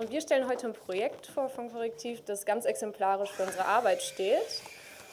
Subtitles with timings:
[0.00, 4.00] Und wir stellen heute ein Projekt vor von Korrektiv, das ganz exemplarisch für unsere Arbeit
[4.00, 4.62] steht.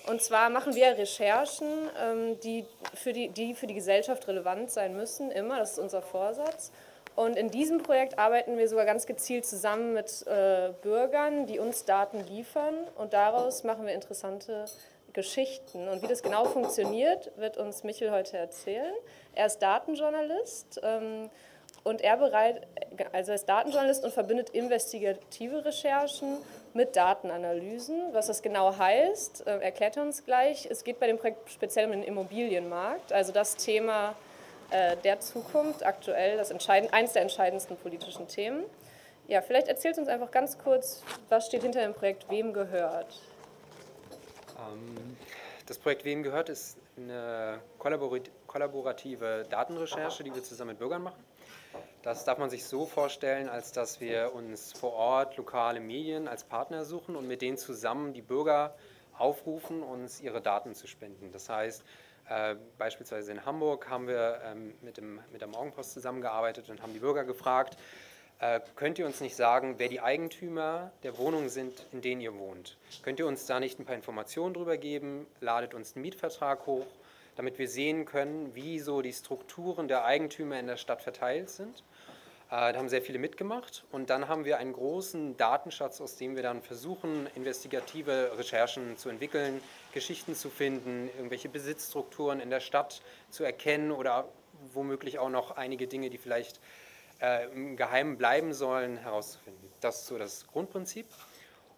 [0.05, 4.95] Und zwar machen wir Recherchen, ähm, die für die, die für die Gesellschaft relevant sein
[4.95, 6.71] müssen, immer, das ist unser Vorsatz.
[7.15, 11.85] Und in diesem Projekt arbeiten wir sogar ganz gezielt zusammen mit äh, Bürgern, die uns
[11.85, 12.75] Daten liefern.
[12.95, 14.65] Und daraus machen wir interessante
[15.13, 15.87] Geschichten.
[15.87, 18.93] Und wie das genau funktioniert, wird uns Michel heute erzählen.
[19.33, 20.79] Er ist Datenjournalist.
[21.85, 22.65] Und er bereit,
[23.13, 26.39] also ist Datenjournalist und verbindet investigative Recherchen
[26.73, 28.11] mit Datenanalysen.
[28.11, 30.67] Was das genau heißt, äh, erklärt er uns gleich.
[30.69, 34.15] Es geht bei dem Projekt speziell um den Immobilienmarkt, also das Thema
[34.71, 38.63] äh, der Zukunft, aktuell das entscheidend, eines der entscheidendsten politischen Themen.
[39.27, 43.21] Ja, vielleicht erzählt uns einfach ganz kurz, was steht hinter dem Projekt Wem gehört?
[44.57, 45.17] Ähm,
[45.67, 51.23] das Projekt Wem gehört ist eine kollaborative Datenrecherche, die wir zusammen mit Bürgern machen.
[52.05, 56.43] Das darf man sich so vorstellen, als dass wir uns vor Ort lokale Medien als
[56.43, 58.75] Partner suchen und mit denen zusammen die Bürger
[59.17, 61.31] aufrufen, uns ihre Daten zu spenden.
[61.31, 61.83] Das heißt,
[62.29, 66.93] äh, beispielsweise in Hamburg haben wir ähm, mit, dem, mit der Morgenpost zusammengearbeitet und haben
[66.93, 67.75] die Bürger gefragt,
[68.37, 72.37] äh, könnt ihr uns nicht sagen, wer die Eigentümer der Wohnungen sind, in denen ihr
[72.37, 72.77] wohnt?
[73.01, 75.25] Könnt ihr uns da nicht ein paar Informationen drüber geben?
[75.39, 76.85] Ladet uns einen Mietvertrag hoch,
[77.35, 81.83] damit wir sehen können, wie so die Strukturen der Eigentümer in der Stadt verteilt sind.
[82.55, 86.37] Äh, da haben sehr viele mitgemacht und dann haben wir einen großen Datenschatz, aus dem
[86.37, 93.01] wir dann versuchen, investigative Recherchen zu entwickeln, Geschichten zu finden, irgendwelche Besitzstrukturen in der Stadt
[93.29, 94.29] zu erkennen oder
[94.73, 96.61] womöglich auch noch einige Dinge, die vielleicht
[97.21, 99.69] äh, im Geheimen bleiben sollen, herauszufinden.
[99.81, 101.07] Das ist so das Grundprinzip.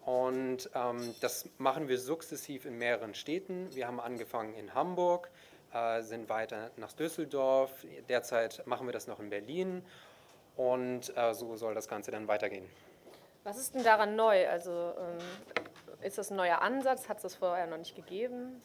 [0.06, 3.74] Und ähm, das machen wir sukzessiv in mehreren Städten.
[3.74, 5.32] Wir haben angefangen in Hamburg,
[5.74, 7.72] äh, sind weiter nach Düsseldorf.
[8.08, 9.84] Derzeit machen wir das noch in Berlin
[10.58, 12.66] und äh, so soll das Ganze dann weitergehen.
[13.44, 14.48] Was ist denn daran neu?
[14.50, 17.08] Also ähm, ist das ein neuer Ansatz?
[17.08, 18.62] Hat es das vorher noch nicht gegeben?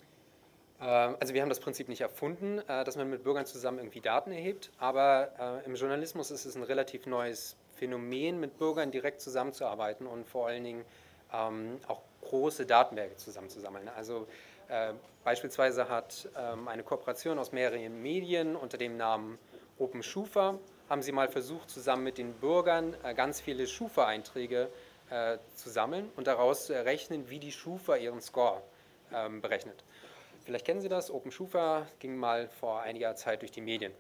[0.80, 4.00] Ähm, also wir haben das Prinzip nicht erfunden, äh, dass man mit Bürgern zusammen irgendwie
[4.00, 9.20] Daten erhebt, aber äh, im Journalismus ist es ein relativ neues Phänomen, mit Bürgern direkt
[9.20, 10.84] zusammenzuarbeiten und vor allen Dingen
[11.32, 13.88] ähm, auch große Datenwerke zusammenzusammeln.
[13.96, 14.26] Also
[14.68, 14.92] äh,
[15.24, 19.38] beispielsweise hat ähm, eine Kooperation aus mehreren Medien unter dem Namen
[19.78, 20.58] Open Schufa
[20.92, 24.68] haben sie mal versucht, zusammen mit den Bürgern äh, ganz viele Schufa-Einträge
[25.08, 28.62] äh, zu sammeln und daraus zu errechnen, wie die Schufa ihren Score
[29.10, 29.84] ähm, berechnet.
[30.44, 33.90] Vielleicht kennen Sie das, Open Schufa ging mal vor einiger Zeit durch die Medien.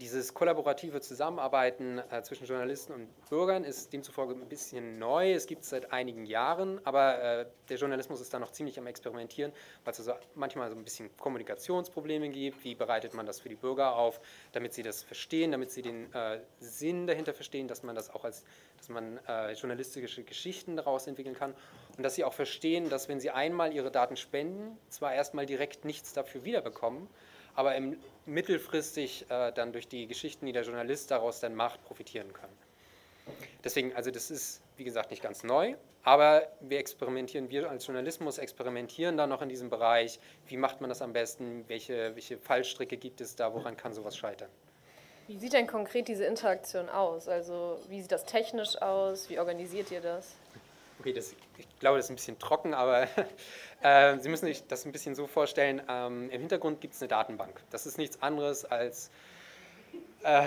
[0.00, 5.32] Dieses kollaborative Zusammenarbeiten äh, zwischen Journalisten und Bürgern ist demzufolge ein bisschen neu.
[5.32, 8.88] Es gibt es seit einigen Jahren, aber äh, der Journalismus ist da noch ziemlich am
[8.88, 9.52] Experimentieren,
[9.84, 12.64] weil es also manchmal so ein bisschen Kommunikationsprobleme gibt.
[12.64, 16.12] Wie bereitet man das für die Bürger auf, damit sie das verstehen, damit sie den
[16.12, 18.44] äh, Sinn dahinter verstehen, dass man das auch als,
[18.78, 21.54] dass man äh, journalistische Geschichten daraus entwickeln kann
[21.96, 25.84] und dass sie auch verstehen, dass wenn sie einmal ihre Daten spenden, zwar erstmal direkt
[25.84, 27.08] nichts dafür wiederbekommen,
[27.54, 27.96] aber im,
[28.26, 32.50] mittelfristig äh, dann durch die Geschichten, die der Journalist daraus dann macht, profitieren kann.
[33.62, 38.36] Deswegen, also das ist, wie gesagt, nicht ganz neu, aber wir experimentieren, wir als Journalismus
[38.36, 42.98] experimentieren da noch in diesem Bereich, wie macht man das am besten, welche, welche Fallstricke
[42.98, 44.50] gibt es da, woran kann sowas scheitern.
[45.26, 47.28] Wie sieht denn konkret diese Interaktion aus?
[47.28, 49.30] Also wie sieht das technisch aus?
[49.30, 50.34] Wie organisiert ihr das?
[51.00, 53.08] Okay, das, ich glaube, das ist ein bisschen trocken, aber
[53.82, 55.82] äh, Sie müssen sich das ein bisschen so vorstellen.
[55.88, 57.60] Ähm, Im Hintergrund gibt es eine Datenbank.
[57.70, 59.10] Das ist nichts anderes als,
[60.22, 60.46] äh,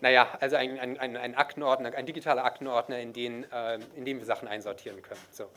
[0.00, 4.18] naja, also ein, ein, ein, ein, Aktenordner, ein digitaler Aktenordner, in, den, äh, in dem
[4.18, 5.20] wir Sachen einsortieren können.
[5.30, 5.48] So.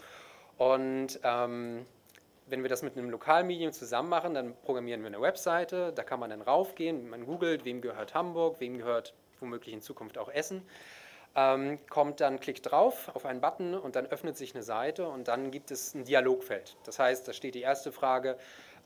[0.57, 1.85] Und ähm,
[2.47, 6.19] wenn wir das mit einem Lokalmedium zusammen machen, dann programmieren wir eine Webseite, da kann
[6.19, 10.61] man dann raufgehen, man googelt, wem gehört Hamburg, wem gehört womöglich in Zukunft auch Essen
[11.35, 15.28] ähm, kommt dann, klickt drauf auf einen Button und dann öffnet sich eine Seite und
[15.28, 16.78] dann gibt es ein Dialogfeld.
[16.85, 18.38] Das heißt, da steht die erste Frage,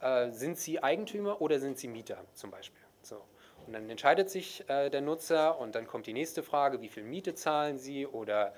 [0.02, 2.82] äh, sind Sie Eigentümer oder sind Sie Mieter zum Beispiel?
[3.02, 3.22] So.
[3.68, 7.04] Und dann entscheidet sich äh, der Nutzer und dann kommt die nächste Frage, wie viel
[7.04, 8.54] Miete zahlen Sie oder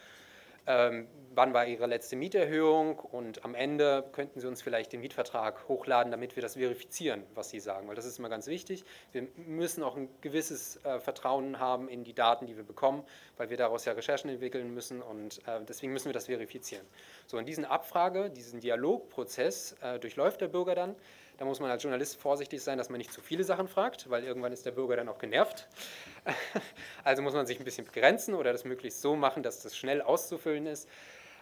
[0.67, 5.67] ähm, wann war Ihre letzte Mieterhöhung und am Ende könnten Sie uns vielleicht den Mietvertrag
[5.67, 8.85] hochladen, damit wir das verifizieren, was Sie sagen, weil das ist immer ganz wichtig.
[9.11, 13.03] Wir müssen auch ein gewisses äh, Vertrauen haben in die Daten, die wir bekommen,
[13.41, 16.85] weil wir daraus ja Recherchen entwickeln müssen und äh, deswegen müssen wir das verifizieren.
[17.26, 20.96] So, in diesen Abfrage, diesen Dialogprozess äh, durchläuft der Bürger dann.
[21.40, 24.23] Da muss man als Journalist vorsichtig sein, dass man nicht zu viele Sachen fragt, weil
[24.23, 25.67] irgendwann ist der Bürger dann auch genervt.
[27.03, 30.03] Also muss man sich ein bisschen begrenzen oder das möglichst so machen, dass das schnell
[30.03, 30.88] auszufüllen ist.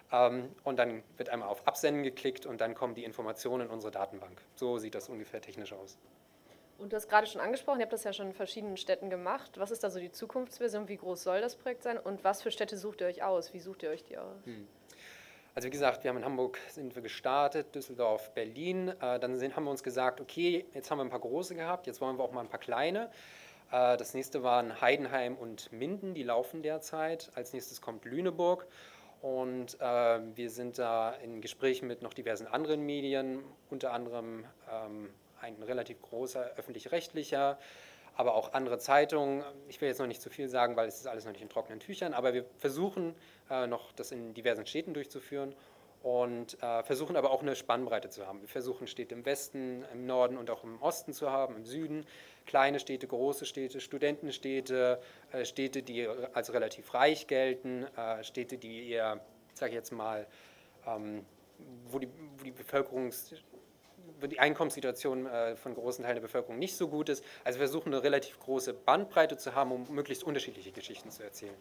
[0.10, 3.92] Ähm, und dann wird einmal auf Absenden geklickt und dann kommen die Informationen in unsere
[3.92, 4.42] Datenbank.
[4.56, 5.98] So sieht das ungefähr technisch aus.
[6.80, 9.52] Und du hast gerade schon angesprochen, ihr habt das ja schon in verschiedenen Städten gemacht.
[9.58, 10.88] Was ist da so die Zukunftsvision?
[10.88, 11.98] Wie groß soll das Projekt sein?
[11.98, 13.54] Und was für Städte sucht ihr euch aus?
[13.54, 14.46] Wie sucht ihr euch die aus?
[14.46, 14.68] Hm.
[15.56, 18.90] Also wie gesagt, wir haben in Hamburg sind wir gestartet, Düsseldorf, Berlin.
[19.02, 21.86] Äh, dann sind, haben wir uns gesagt, okay, jetzt haben wir ein paar große gehabt,
[21.88, 23.10] jetzt wollen wir auch mal ein paar kleine.
[23.72, 27.30] Äh, das nächste waren Heidenheim und Minden, die laufen derzeit.
[27.36, 28.68] Als nächstes kommt Lüneburg.
[29.22, 35.10] Und äh, wir sind da in Gesprächen mit noch diversen anderen Medien, unter anderem ähm,
[35.42, 37.58] ein relativ großer öffentlich-rechtlicher,
[38.16, 39.44] aber auch andere Zeitungen.
[39.68, 41.50] Ich will jetzt noch nicht zu viel sagen, weil es ist alles noch nicht in
[41.50, 43.16] trockenen Tüchern, aber wir versuchen
[43.50, 45.56] äh, noch das in diversen Städten durchzuführen
[46.04, 48.42] und äh, versuchen aber auch eine Spannbreite zu haben.
[48.42, 52.06] Wir versuchen Städte im Westen, im Norden und auch im Osten zu haben, im Süden,
[52.46, 55.02] kleine Städte, große Städte, Studentenstädte,
[55.32, 59.20] äh, Städte, die als relativ reich gelten, äh, Städte, die eher,
[59.54, 60.26] sage ich jetzt mal,
[60.88, 61.26] ähm,
[61.88, 62.08] wo, die,
[62.38, 63.34] wo die Bevölkerungs
[64.28, 67.24] die Einkommenssituation äh, von großen Teilen der Bevölkerung nicht so gut ist.
[67.44, 71.56] Also wir versuchen eine relativ große Bandbreite zu haben, um möglichst unterschiedliche Geschichten zu erzählen.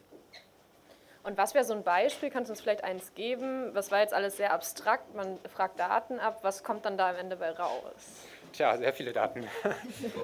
[1.25, 2.31] Und was wäre so ein Beispiel?
[2.31, 3.75] Kannst du uns vielleicht eins geben?
[3.75, 5.15] Was war jetzt alles sehr abstrakt?
[5.15, 6.39] Man fragt Daten ab.
[6.43, 8.25] Was kommt dann da am Ende bei raus?
[8.53, 9.47] Tja, sehr viele Daten.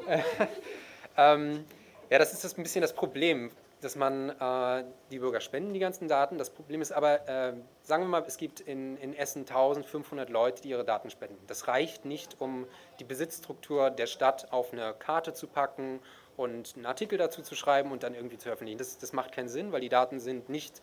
[1.16, 1.64] ähm,
[2.10, 3.50] ja, das ist das ein bisschen das Problem
[3.84, 6.38] dass man äh, die Bürger spenden, die ganzen Daten.
[6.38, 7.52] Das Problem ist aber, äh,
[7.82, 11.38] sagen wir mal, es gibt in, in Essen 1500 Leute, die ihre Daten spenden.
[11.46, 12.66] Das reicht nicht, um
[12.98, 16.00] die Besitzstruktur der Stadt auf eine Karte zu packen
[16.36, 18.78] und einen Artikel dazu zu schreiben und dann irgendwie zu veröffentlichen.
[18.78, 20.80] Das, das macht keinen Sinn, weil die Daten sind nicht,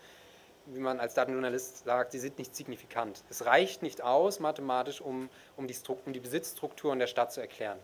[0.67, 3.23] wie man als Datenjournalist sagt, sie sind nicht signifikant.
[3.29, 5.75] Es reicht nicht aus mathematisch, um, um, die,
[6.05, 7.79] um die Besitzstrukturen der Stadt zu erklären.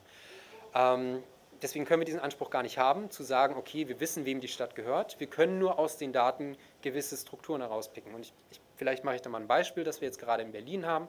[0.75, 1.23] Ähm,
[1.61, 4.47] deswegen können wir diesen Anspruch gar nicht haben, zu sagen, okay, wir wissen, wem die
[4.47, 5.19] Stadt gehört.
[5.19, 8.13] Wir können nur aus den Daten gewisse Strukturen herauspicken.
[8.13, 10.51] Und ich, ich, vielleicht mache ich da mal ein Beispiel, das wir jetzt gerade in
[10.51, 11.07] Berlin haben.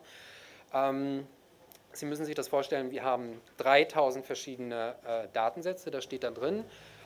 [0.72, 1.26] Ähm,
[1.92, 6.64] Sie müssen sich das vorstellen, wir haben 3000 verschiedene äh, Datensätze, da steht dann drin,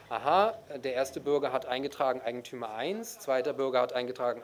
[0.09, 4.43] aha, der erste Bürger hat eingetragen Eigentümer 1, zweiter Bürger hat eingetragen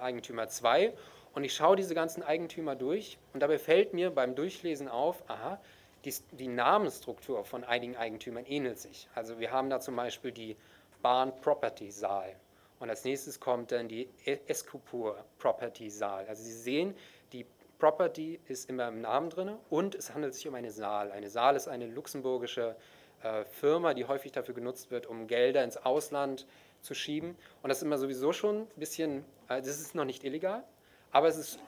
[0.00, 0.94] Eigentümer 2
[1.34, 5.60] und ich schaue diese ganzen Eigentümer durch und dabei fällt mir beim Durchlesen auf, aha,
[6.04, 9.08] die, die Namensstruktur von einigen Eigentümern ähnelt sich.
[9.14, 10.56] Also wir haben da zum Beispiel die
[11.02, 12.36] Bahn Property Saal
[12.80, 14.08] und als nächstes kommt dann die
[14.46, 16.26] Escupur Property Saal.
[16.26, 16.94] Also Sie sehen,
[17.32, 17.46] die
[17.78, 21.12] Property ist immer im Namen drin und es handelt sich um eine Saal.
[21.12, 22.76] Eine Saal ist eine luxemburgische
[23.22, 26.46] äh, Firma, die häufig dafür genutzt wird, um Gelder ins Ausland
[26.82, 27.36] zu schieben.
[27.62, 30.62] Und das ist immer sowieso schon ein bisschen, äh, das ist noch nicht illegal,
[31.10, 31.58] aber es ist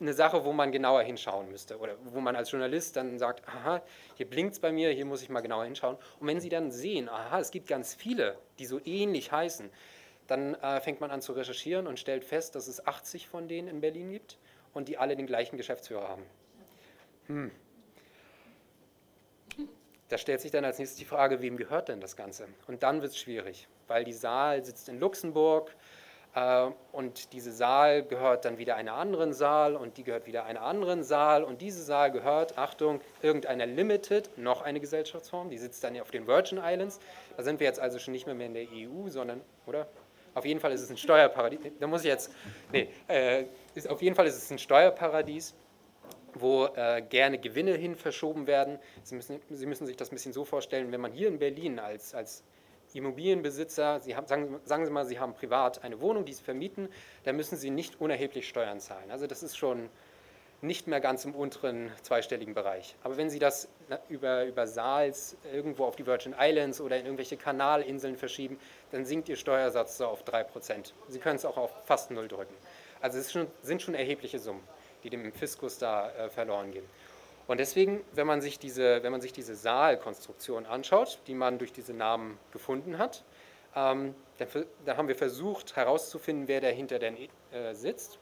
[0.00, 3.82] eine Sache, wo man genauer hinschauen müsste oder wo man als Journalist dann sagt, aha,
[4.16, 5.96] hier blinkt es bei mir, hier muss ich mal genauer hinschauen.
[6.18, 9.70] Und wenn Sie dann sehen, aha, es gibt ganz viele, die so ähnlich heißen,
[10.26, 13.68] dann äh, fängt man an zu recherchieren und stellt fest, dass es 80 von denen
[13.68, 14.38] in Berlin gibt
[14.72, 16.24] und die alle den gleichen Geschäftsführer haben.
[17.26, 17.50] Hm.
[20.08, 22.46] Da stellt sich dann als nächstes die Frage, wem gehört denn das Ganze?
[22.66, 25.74] Und dann wird es schwierig, weil die Saal sitzt in Luxemburg,
[26.90, 31.04] und diese Saal gehört dann wieder einer anderen Saal und die gehört wieder einer anderen
[31.04, 36.10] Saal und diese Saal gehört, Achtung, irgendeiner Limited, noch eine Gesellschaftsform, die sitzt dann auf
[36.10, 36.98] den Virgin Islands.
[37.36, 39.86] Da sind wir jetzt also schon nicht mehr, mehr in der EU, sondern, oder?
[40.34, 41.60] Auf jeden Fall ist es ein Steuerparadies.
[41.78, 42.32] Da muss ich jetzt,
[42.72, 43.44] nee, äh,
[43.76, 45.54] ist, auf jeden Fall ist es ein Steuerparadies,
[46.34, 48.80] wo äh, gerne Gewinne hin verschoben werden.
[49.04, 51.78] Sie müssen, Sie müssen sich das ein bisschen so vorstellen, wenn man hier in Berlin
[51.78, 52.42] als, als
[52.98, 56.88] Immobilienbesitzer, Sie haben, sagen, sagen, Sie mal, Sie haben privat eine Wohnung, die Sie vermieten,
[57.24, 59.10] da müssen Sie nicht unerheblich Steuern zahlen.
[59.10, 59.90] Also das ist schon
[60.64, 62.96] nicht mehr ganz im unteren zweistelligen Bereich.
[63.02, 63.68] Aber wenn Sie das
[64.08, 68.58] über, über Saals irgendwo auf die Virgin Islands oder in irgendwelche Kanalinseln verschieben,
[68.90, 70.92] dann sinkt Ihr Steuersatz so auf 3%.
[71.08, 72.54] Sie können es auch auf fast null drücken.
[73.00, 74.62] Also es schon, sind schon erhebliche Summen,
[75.02, 76.86] die dem Fiskus da äh, verloren gehen.
[77.46, 81.72] Und deswegen, wenn man sich diese, wenn man sich diese Saalkonstruktion anschaut, die man durch
[81.72, 83.22] diese Namen gefunden hat,
[83.76, 84.48] ähm, dann,
[84.84, 87.16] dann, haben wir versucht herauszufinden, wer dahinter denn
[87.52, 88.18] äh, sitzt.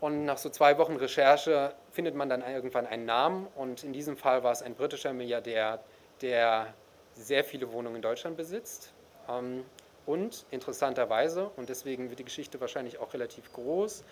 [0.00, 3.46] Und nach so zwei Wochen Recherche findet man dann irgendwann einen Namen.
[3.54, 5.82] Und in diesem Fall war es ein britischer Milliardär,
[6.20, 6.74] der
[7.14, 8.92] sehr viele Wohnungen in Deutschland besitzt.
[9.28, 9.64] Ähm,
[10.04, 14.04] und interessanterweise, und deswegen wird die Geschichte wahrscheinlich auch relativ groß,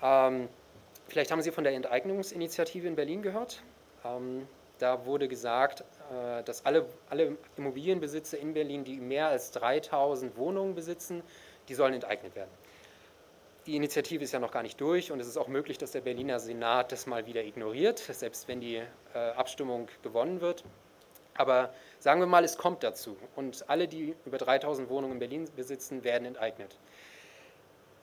[0.00, 0.48] ähm,
[1.12, 3.62] Vielleicht haben Sie von der Enteignungsinitiative in Berlin gehört.
[4.02, 10.38] Ähm, da wurde gesagt, äh, dass alle, alle Immobilienbesitzer in Berlin, die mehr als 3000
[10.38, 11.22] Wohnungen besitzen,
[11.68, 12.48] die sollen enteignet werden.
[13.66, 16.00] Die Initiative ist ja noch gar nicht durch und es ist auch möglich, dass der
[16.00, 20.64] Berliner Senat das mal wieder ignoriert, selbst wenn die äh, Abstimmung gewonnen wird.
[21.34, 25.44] Aber sagen wir mal, es kommt dazu und alle, die über 3000 Wohnungen in Berlin
[25.56, 26.78] besitzen, werden enteignet.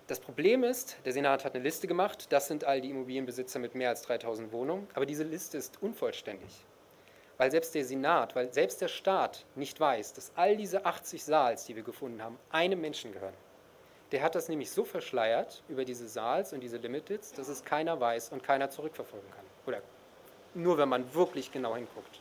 [0.10, 3.76] Das Problem ist, der Senat hat eine Liste gemacht, das sind all die Immobilienbesitzer mit
[3.76, 6.66] mehr als 3000 Wohnungen, aber diese Liste ist unvollständig.
[7.38, 11.66] weil selbst der Senat, weil selbst der Staat nicht weiß, dass all diese 80 Saals,
[11.66, 13.36] die wir gefunden haben, einem Menschen gehören.
[14.12, 18.00] Der hat das nämlich so verschleiert über diese Saals und diese Limiteds, dass es keiner
[18.00, 19.46] weiß und keiner zurückverfolgen kann.
[19.68, 19.84] Oder
[20.56, 22.20] nur wenn man wirklich genau hinguckt.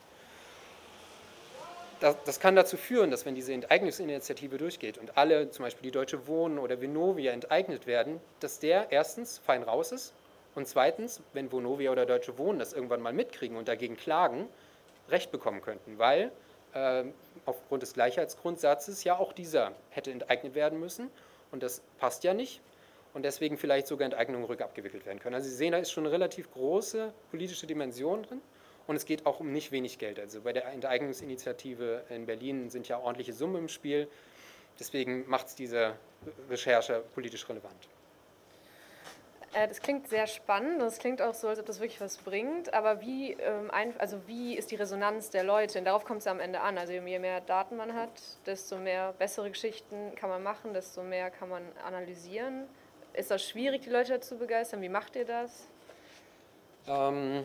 [2.01, 5.91] Das, das, kann dazu führen, dass wenn diese Enteignungsinitiative durchgeht und alle, zum Beispiel die
[5.91, 10.15] Deutsche Wohnen oder Vonovia, enteignet werden, dass der erstens fein raus ist
[10.55, 14.49] und zweitens, wenn Vonovia oder Deutsche Wohnen das irgendwann mal mitkriegen und dagegen klagen,
[15.09, 16.31] Recht bekommen könnten, weil
[16.73, 17.05] äh,
[17.47, 21.11] aufgrund des Gleichheitsgrundsatzes ja auch dieser hätte enteignet werden müssen
[21.51, 22.61] und das passt ja nicht
[23.13, 25.35] und deswegen vielleicht sogar Enteignungen rückabgewickelt werden können.
[25.35, 28.41] Also Sie sehen, da ist schon eine relativ große politische Dimension drin
[28.89, 30.19] und es geht auch um nicht wenig Geld.
[30.19, 34.09] Also bei der Enteignungsinitiative in Berlin sind ja ordentliche Summen im Spiel,
[34.81, 35.95] deswegen macht es diese
[36.51, 37.89] Recherche politisch relevant.
[39.53, 42.73] Äh, das klingt sehr spannend, das klingt auch so, als ob das wirklich was bringt,
[42.73, 45.79] aber wie, ähm, also wie ist die Resonanz der Leute?
[45.79, 46.79] Und darauf kommt es am Ende an.
[46.79, 48.11] Also je mehr Daten man hat,
[48.47, 52.67] desto mehr bessere Geschichten kann man machen, desto mehr kann man analysieren.
[53.13, 54.81] Ist das schwierig, die Leute dazu begeistern?
[54.81, 55.69] Wie macht ihr das?
[56.87, 57.45] Ähm,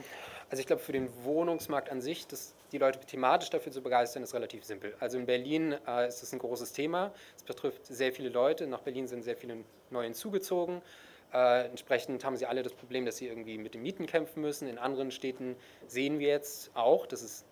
[0.53, 4.21] also ich glaube, für den Wohnungsmarkt an sich, das, die Leute thematisch dafür zu begeistern,
[4.21, 4.95] ist relativ simpel.
[4.99, 7.11] Also in Berlin äh, ist das ein großes Thema.
[7.35, 8.67] Es betrifft sehr viele Leute.
[8.67, 10.83] Nach Berlin sind sehr viele neue hinzugezogen.
[11.33, 14.67] Äh, entsprechend haben sie alle das Problem, dass sie irgendwie mit den Mieten kämpfen müssen.
[14.67, 15.55] In anderen Städten
[15.87, 17.45] sehen wir jetzt auch, dass es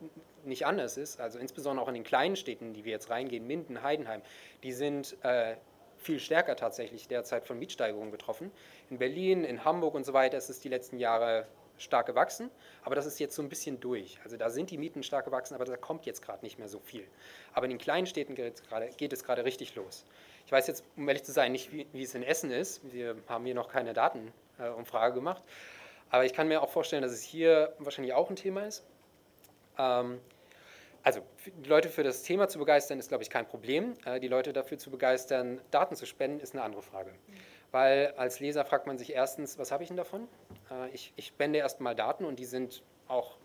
[0.45, 1.19] nicht anders ist.
[1.19, 4.21] Also insbesondere auch in den kleinen Städten, die wir jetzt reingehen, Minden, Heidenheim,
[4.61, 5.55] die sind äh,
[5.97, 8.51] viel stärker tatsächlich derzeit von Mietsteigerungen betroffen.
[8.91, 11.47] In Berlin, in Hamburg und so weiter ist es die letzten Jahre
[11.81, 12.49] stark gewachsen,
[12.83, 14.19] aber das ist jetzt so ein bisschen durch.
[14.23, 16.79] Also da sind die Mieten stark gewachsen, aber da kommt jetzt gerade nicht mehr so
[16.79, 17.07] viel.
[17.53, 20.05] Aber in den kleinen Städten geht es gerade richtig los.
[20.45, 22.81] Ich weiß jetzt, um ehrlich zu sein, nicht, wie, wie es in Essen ist.
[22.91, 25.43] Wir haben hier noch keine Datenumfrage äh, gemacht.
[26.09, 28.83] Aber ich kann mir auch vorstellen, dass es hier wahrscheinlich auch ein Thema ist.
[29.77, 30.19] Ähm,
[31.03, 33.95] also, die Leute für das Thema zu begeistern, ist, glaube ich, kein Problem.
[34.05, 37.11] Äh, die Leute dafür zu begeistern, Daten zu spenden, ist eine andere Frage.
[37.71, 40.27] Weil als Leser fragt man sich erstens, was habe ich denn davon?
[40.71, 43.37] Äh, ich, ich spende erstmal Daten und die sind auch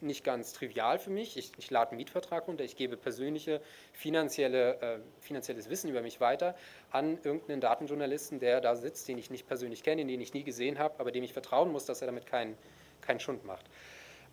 [0.00, 1.36] nicht ganz trivial für mich.
[1.36, 3.60] Ich, ich lade einen Mietvertrag runter, ich gebe persönliche
[3.92, 6.56] finanzielle, äh, finanzielles Wissen über mich weiter
[6.90, 10.78] an irgendeinen Datenjournalisten, der da sitzt, den ich nicht persönlich kenne, den ich nie gesehen
[10.78, 12.56] habe, aber dem ich vertrauen muss, dass er damit keinen
[13.00, 13.66] kein Schund macht.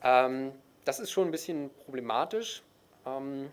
[0.03, 0.51] Ähm,
[0.86, 2.63] das ist schon ein bisschen problematisch.
[3.05, 3.51] Ähm,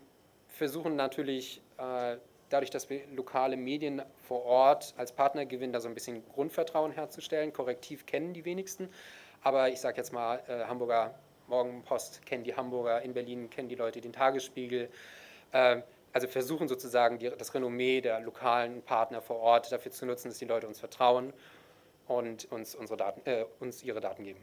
[0.49, 2.17] versuchen natürlich, äh,
[2.49, 6.91] dadurch, dass wir lokale Medien vor Ort als Partner gewinnen, da so ein bisschen Grundvertrauen
[6.91, 7.53] herzustellen.
[7.53, 8.89] Korrektiv kennen die wenigsten.
[9.43, 11.13] Aber ich sage jetzt mal, äh, Hamburger
[11.47, 14.89] Morgenpost kennen die Hamburger, in Berlin kennen die Leute den Tagesspiegel.
[15.53, 20.39] Ähm, also versuchen sozusagen das Renommee der lokalen Partner vor Ort dafür zu nutzen, dass
[20.39, 21.33] die Leute uns vertrauen
[22.07, 24.39] und uns, unsere Daten, äh, uns ihre Daten geben.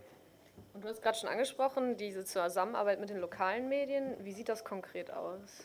[0.72, 4.14] Und du hast gerade schon angesprochen, diese Zusammenarbeit mit den lokalen Medien.
[4.20, 5.64] Wie sieht das konkret aus?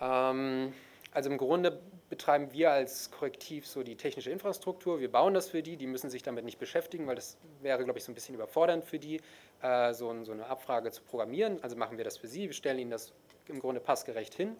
[0.00, 0.74] Ähm,
[1.16, 1.80] also im Grunde
[2.10, 5.00] betreiben wir als Korrektiv so die technische Infrastruktur.
[5.00, 7.98] Wir bauen das für die, die müssen sich damit nicht beschäftigen, weil das wäre, glaube
[7.98, 9.22] ich, so ein bisschen überfordernd für die,
[9.62, 11.58] äh, so, so, eine Abfrage zu programmieren.
[11.62, 13.14] Also machen wir das für sie, wir stellen ihnen das
[13.48, 14.56] im Grunde passgerecht hin.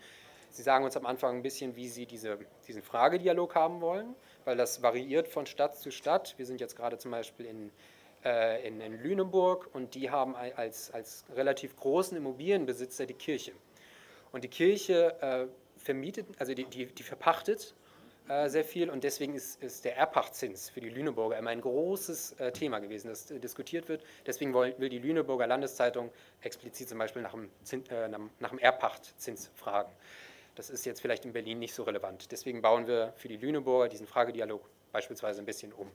[0.49, 4.15] Sie sagen uns am Anfang ein bisschen, wie Sie diese, diesen Fragedialog haben wollen,
[4.47, 6.39] weil das variiert von Stadt zu Stadt.
[6.39, 7.71] Wir sind jetzt gerade zum Beispiel in,
[8.25, 13.53] äh, in, in Lüneburg und die haben als, als relativ großen Immobilienbesitzer die Kirche.
[14.33, 15.47] Und die Kirche äh,
[15.87, 17.75] vermietet, also die, die, die verpachtet
[18.28, 22.33] äh, sehr viel und deswegen ist, ist der Erbpachtzins für die Lüneburger immer ein großes
[22.33, 24.05] äh, Thema gewesen, das äh, diskutiert wird.
[24.26, 26.11] Deswegen will, will, die Lüneburger Landeszeitung
[26.43, 29.93] explizit zum Beispiel nach dem, Zin, äh, nach dem Erbpachtzins fragen.
[30.57, 32.33] Das ist jetzt vielleicht in Berlin nicht so relevant.
[32.33, 35.90] Deswegen bauen wir für die Lüneburger diesen Fragedialog beispielsweise ein bisschen um.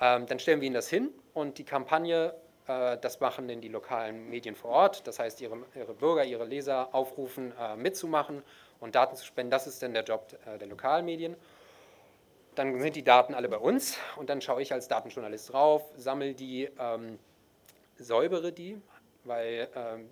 [0.00, 2.34] Ähm, dann stellen wir ihnen das hin und die Kampagne
[2.70, 5.06] äh, das machen denn die lokalen Medien vor Ort.
[5.06, 8.42] Das heißt, ihre, ihre Bürger, ihre Leser aufrufen, äh, mitzumachen
[8.80, 9.50] und Daten zu spenden.
[9.50, 11.36] Das ist dann der Job äh, der Lokalmedien.
[12.54, 16.34] Dann sind die Daten alle bei uns und dann schaue ich als Datenjournalist drauf, sammle
[16.34, 17.18] die, ähm,
[17.96, 18.80] säubere die,
[19.24, 20.10] weil ähm,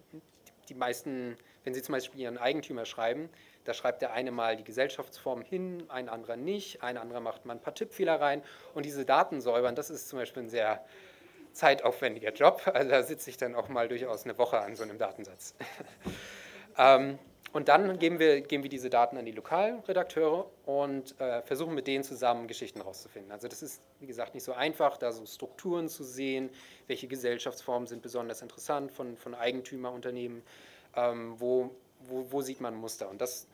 [0.68, 3.28] die meisten, wenn sie zum Beispiel ihren Eigentümer schreiben,
[3.64, 7.54] da schreibt der eine mal die Gesellschaftsform hin, ein anderer nicht, ein anderer macht mal
[7.54, 8.42] ein paar Tippfehler rein
[8.74, 10.84] und diese Daten säubern, das ist zum Beispiel ein sehr
[11.52, 12.62] zeitaufwendiger Job.
[12.72, 15.54] Also da sitze ich dann auch mal durchaus eine Woche an so einem Datensatz.
[16.78, 17.18] ähm,
[17.52, 21.86] und dann geben wir, geben wir diese Daten an die Lokalredakteure und äh, versuchen mit
[21.86, 23.32] denen zusammen Geschichten rauszufinden.
[23.32, 26.50] Also das ist, wie gesagt, nicht so einfach, da so Strukturen zu sehen,
[26.86, 30.42] welche Gesellschaftsformen sind besonders interessant von, von Eigentümerunternehmen,
[30.94, 33.08] ähm, wo, wo, wo sieht man Muster.
[33.08, 33.46] Und das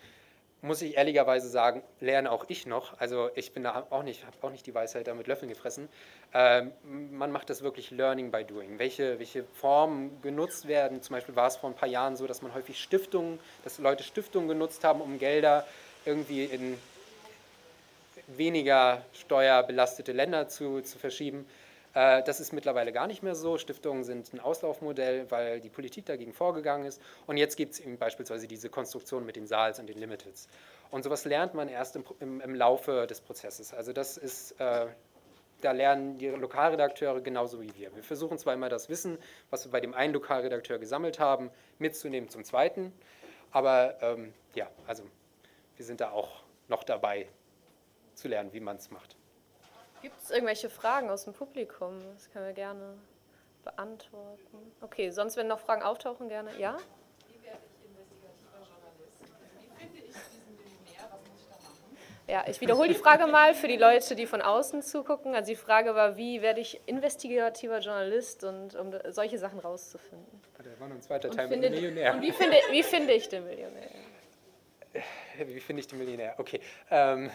[0.65, 2.99] muss ich ehrlicherweise sagen, lerne auch ich noch.
[2.99, 5.89] Also ich bin da auch nicht, habe auch nicht die Weisheit da mit Löffeln gefressen.
[6.33, 6.73] Ähm,
[7.13, 8.79] man macht das wirklich Learning by Doing.
[8.79, 11.03] Welche, welche Formen genutzt werden?
[11.03, 14.03] Zum Beispiel war es vor ein paar Jahren so, dass man häufig Stiftungen, dass Leute
[14.05, 15.67] Stiftungen genutzt haben, um Gelder
[16.07, 16.79] irgendwie in
[18.27, 21.47] weniger steuerbelastete Länder zu, zu verschieben.
[21.95, 23.57] Äh, das ist mittlerweile gar nicht mehr so.
[23.57, 27.01] Stiftungen sind ein Auslaufmodell, weil die Politik dagegen vorgegangen ist.
[27.27, 30.49] Und jetzt gibt es eben beispielsweise diese Konstruktion mit den Saals und den Limiteds.
[30.91, 33.73] Und sowas lernt man erst im, im, im Laufe des Prozesses.
[33.73, 34.87] Also das ist, äh,
[35.61, 37.95] da lernen die Lokalredakteure genauso wie wir.
[37.95, 39.19] Wir versuchen zwar immer das Wissen,
[39.51, 42.93] was wir bei dem einen Lokalredakteur gesammelt haben, mitzunehmen zum zweiten.
[43.51, 45.05] Aber ähm, ja, also
[45.77, 47.29] wir sind da auch noch dabei
[48.15, 49.17] zu lernen, wie man es macht.
[50.05, 52.03] Gibt es irgendwelche Fragen aus dem Publikum?
[52.13, 52.99] Das können wir gerne
[53.65, 54.59] beantworten.
[54.83, 56.51] Okay, sonst, wenn noch Fragen auftauchen, gerne.
[56.59, 56.77] Ja?
[57.27, 59.33] Wie werde ich investigativer Journalist?
[59.59, 61.09] Wie finde ich diesen Millionär?
[61.11, 61.97] Was muss ich da machen?
[62.29, 65.35] Ja, ich wiederhole die Frage mal für die Leute, die von außen zugucken.
[65.35, 70.39] Also die Frage war, wie werde ich investigativer Journalist und um solche Sachen rauszufinden.
[70.63, 72.13] Der war noch ein zweiter Teil mit dem Millionär.
[72.13, 73.89] Und wie finde, wie finde ich den Millionär?
[75.47, 76.35] Wie finde ich den Millionär?
[76.37, 76.61] Okay.
[76.91, 77.31] Ähm,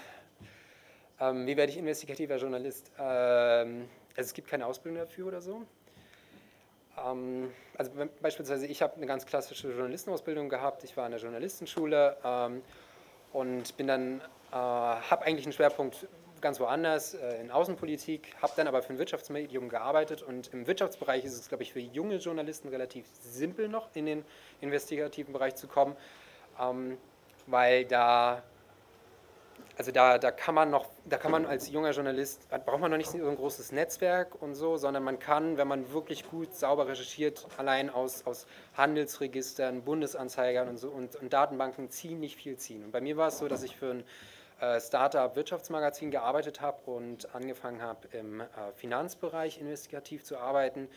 [1.20, 2.92] ähm, wie werde ich investigativer Journalist?
[3.00, 5.64] Ähm, also es gibt keine Ausbildung dafür oder so.
[7.06, 10.84] Ähm, also beispielsweise, ich habe eine ganz klassische Journalistenausbildung gehabt.
[10.84, 12.62] Ich war in der Journalistenschule ähm,
[13.34, 14.22] und bin dann,
[14.52, 16.08] äh, habe eigentlich einen Schwerpunkt
[16.42, 21.26] ganz woanders, äh, in Außenpolitik, habe dann aber für ein Wirtschaftsmedium gearbeitet und im Wirtschaftsbereich
[21.26, 24.26] ist es, glaube ich, für junge Journalisten relativ simpel noch in den
[24.62, 25.96] investigativen Bereich zu kommen,
[26.60, 26.98] ähm,
[27.48, 28.44] weil da
[29.80, 32.98] also da, da kann man noch, da kann man als junger Journalist, braucht man noch
[32.98, 36.90] nicht so ein großes Netzwerk und so, sondern man kann, wenn man wirklich gut sauber
[36.90, 38.46] recherchiert, allein aus, aus
[38.76, 42.84] Handelsregistern, Bundesanzeigern und so und, und Datenbanken ziemlich viel ziehen.
[42.84, 44.04] Und bei mir war es so, dass ich für ein
[44.60, 48.46] äh, Startup-Wirtschaftsmagazin gearbeitet habe und angefangen habe, im äh,
[48.76, 50.90] Finanzbereich investigativ zu arbeiten.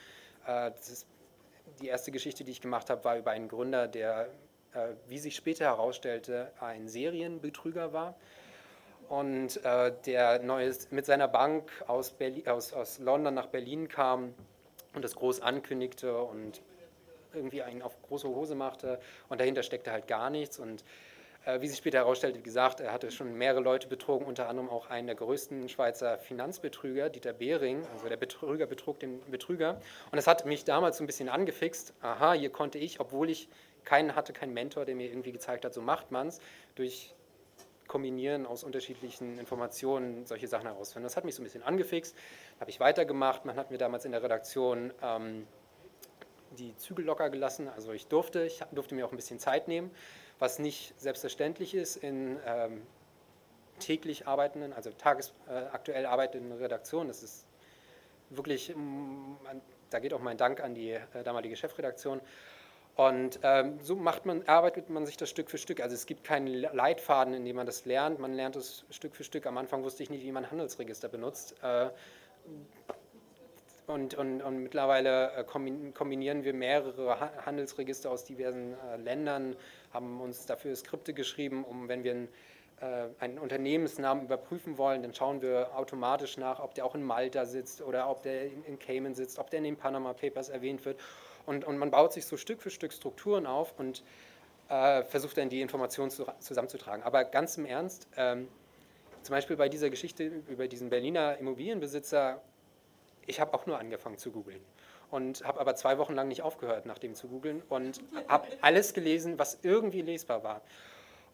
[0.45, 1.07] Äh, ist
[1.81, 4.29] die erste Geschichte, die ich gemacht habe, war über einen Gründer, der,
[4.75, 8.17] äh, wie sich später herausstellte, ein Serienbetrüger war
[9.09, 14.35] und äh, der neues, mit seiner Bank aus, Berlin, aus, aus London nach Berlin kam
[14.94, 16.62] und das groß ankündigte und
[17.35, 19.00] irgendwie einen auf große Hose machte.
[19.29, 20.59] Und dahinter steckte halt gar nichts.
[20.59, 20.85] Und
[21.44, 24.68] äh, wie sich später herausstellte, wie gesagt, er hatte schon mehrere Leute betrogen, unter anderem
[24.68, 29.81] auch einen der größten Schweizer Finanzbetrüger, Dieter Behring, also der Betrüger betrug den Betrüger.
[30.11, 33.48] Und das hat mich damals so ein bisschen angefixt, aha, hier konnte ich, obwohl ich
[33.85, 36.38] keinen hatte, keinen Mentor, der mir irgendwie gezeigt hat, so macht man es,
[36.77, 37.14] durch
[37.87, 41.05] Kombinieren aus unterschiedlichen Informationen solche Sachen herausfinden.
[41.05, 42.16] Das hat mich so ein bisschen angefixt,
[42.61, 43.45] habe ich weitergemacht.
[43.45, 45.47] Man hat mir damals in der Redaktion ähm,
[46.59, 49.90] die Zügel locker gelassen, also ich durfte, ich durfte mir auch ein bisschen Zeit nehmen,
[50.38, 52.83] was nicht selbstverständlich ist in ähm,
[53.79, 57.09] täglich arbeitenden, also tagesaktuell äh, arbeitenden Redaktionen.
[57.09, 57.47] Das ist
[58.31, 59.37] wirklich, mm,
[59.90, 62.21] da geht auch mein Dank an die äh, damalige Chefredaktion.
[62.94, 65.81] Und ähm, so macht man, arbeitet man sich das Stück für Stück.
[65.81, 68.18] Also es gibt keinen Leitfaden, in dem man das lernt.
[68.18, 69.46] Man lernt es Stück für Stück.
[69.46, 71.55] Am Anfang wusste ich nicht, wie man Handelsregister benutzt.
[71.62, 71.88] Äh,
[73.87, 79.57] und, und, und, mittlerweile äh, kombinieren wir mehrere Handelsregister aus diversen äh, Ländern,
[79.92, 82.28] haben uns dafür Skripte geschrieben, um, wenn wir einen,
[82.81, 87.44] äh, einen Unternehmensnamen überprüfen wollen, dann schauen wir automatisch nach, ob der auch in Malta
[87.44, 91.00] sitzt oder ob der in Cayman sitzt, ob der in den Panama Papers erwähnt wird.
[91.46, 94.02] Und, und man baut sich so Stück für Stück Strukturen auf und
[94.68, 97.02] äh, versucht dann die Informationen zu, zusammenzutragen.
[97.02, 98.48] Aber ganz im Ernst, ähm,
[99.22, 102.40] zum Beispiel bei dieser Geschichte über diesen Berliner Immobilienbesitzer,
[103.26, 104.61] ich habe auch nur angefangen zu googeln
[105.11, 108.94] und habe aber zwei Wochen lang nicht aufgehört, nach dem zu googeln und habe alles
[108.94, 110.62] gelesen, was irgendwie lesbar war.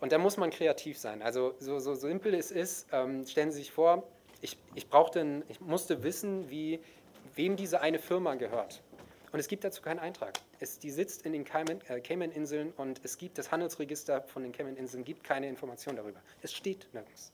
[0.01, 1.23] Und da muss man kreativ sein.
[1.23, 4.05] Also so, so simpel es ist, ähm, stellen Sie sich vor,
[4.41, 6.81] ich, ich, brauchte, ich musste wissen, wie,
[7.35, 8.83] wem diese eine Firma gehört.
[9.31, 10.39] Und es gibt dazu keinen Eintrag.
[10.59, 15.05] Es, die sitzt in den äh, Cayman-Inseln und es gibt das Handelsregister von den Cayman-Inseln,
[15.05, 16.21] gibt keine Information darüber.
[16.43, 17.33] Es steht nirgends.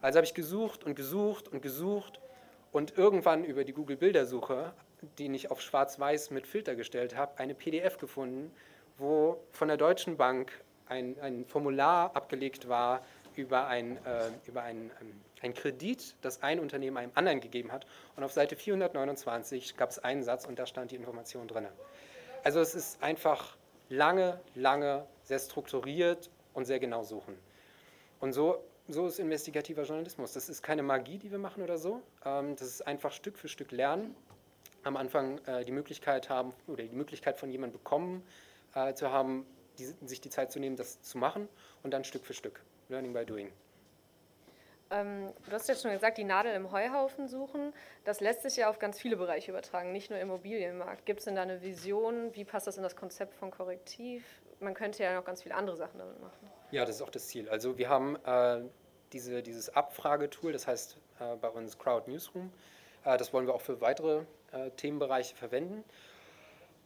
[0.00, 2.20] Also habe ich gesucht und gesucht und gesucht
[2.72, 4.72] und irgendwann über die Google-Bildersuche,
[5.18, 8.52] die ich auf schwarz-weiß mit Filter gestellt habe, eine PDF gefunden,
[8.96, 10.52] wo von der Deutschen Bank
[10.86, 13.04] ein, ein Formular abgelegt war
[13.40, 17.86] über ein, äh, über ein ähm, ein Kredit, das ein Unternehmen einem anderen gegeben hat.
[18.16, 21.66] Und auf Seite 429 gab es einen Satz und da stand die Information drin.
[22.44, 23.56] Also es ist einfach
[23.88, 27.36] lange, lange, sehr strukturiert und sehr genau suchen.
[28.18, 30.32] Und so, so ist investigativer Journalismus.
[30.32, 32.02] Das ist keine Magie, die wir machen oder so.
[32.24, 34.14] Ähm, das ist einfach Stück für Stück lernen.
[34.82, 38.22] Am Anfang äh, die Möglichkeit haben oder die Möglichkeit von jemandem bekommen
[38.74, 39.46] äh, zu haben,
[39.78, 41.48] die, sich die Zeit zu nehmen, das zu machen
[41.82, 42.62] und dann Stück für Stück.
[42.90, 43.52] Learning by Doing.
[44.90, 47.72] Ähm, du hast jetzt schon gesagt, die Nadel im Heuhaufen suchen.
[48.04, 51.06] Das lässt sich ja auf ganz viele Bereiche übertragen, nicht nur Immobilienmarkt.
[51.06, 52.34] Gibt es denn da eine Vision?
[52.34, 54.24] Wie passt das in das Konzept von Korrektiv?
[54.58, 56.50] Man könnte ja noch ganz viele andere Sachen damit machen.
[56.72, 57.48] Ja, das ist auch das Ziel.
[57.48, 58.62] Also wir haben äh,
[59.12, 62.52] diese, dieses Abfragetool, das heißt äh, bei uns Crowd Newsroom.
[63.04, 64.22] Äh, das wollen wir auch für weitere
[64.52, 65.84] äh, Themenbereiche verwenden.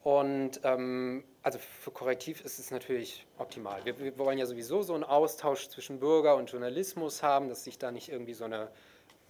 [0.05, 3.83] Und ähm, also für Korrektiv ist es natürlich optimal.
[3.87, 7.79] Wir, wir, wollen ja sowieso so einen Austausch zwischen Bürger und Journalismus haben, dass sich
[7.79, 8.69] da nicht irgendwie so eine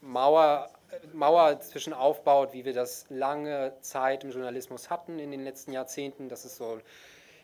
[0.01, 0.69] Mauer,
[1.13, 6.29] Mauer zwischen aufbaut, wie wir das lange Zeit im Journalismus hatten in den letzten Jahrzehnten,
[6.29, 6.81] dass es so,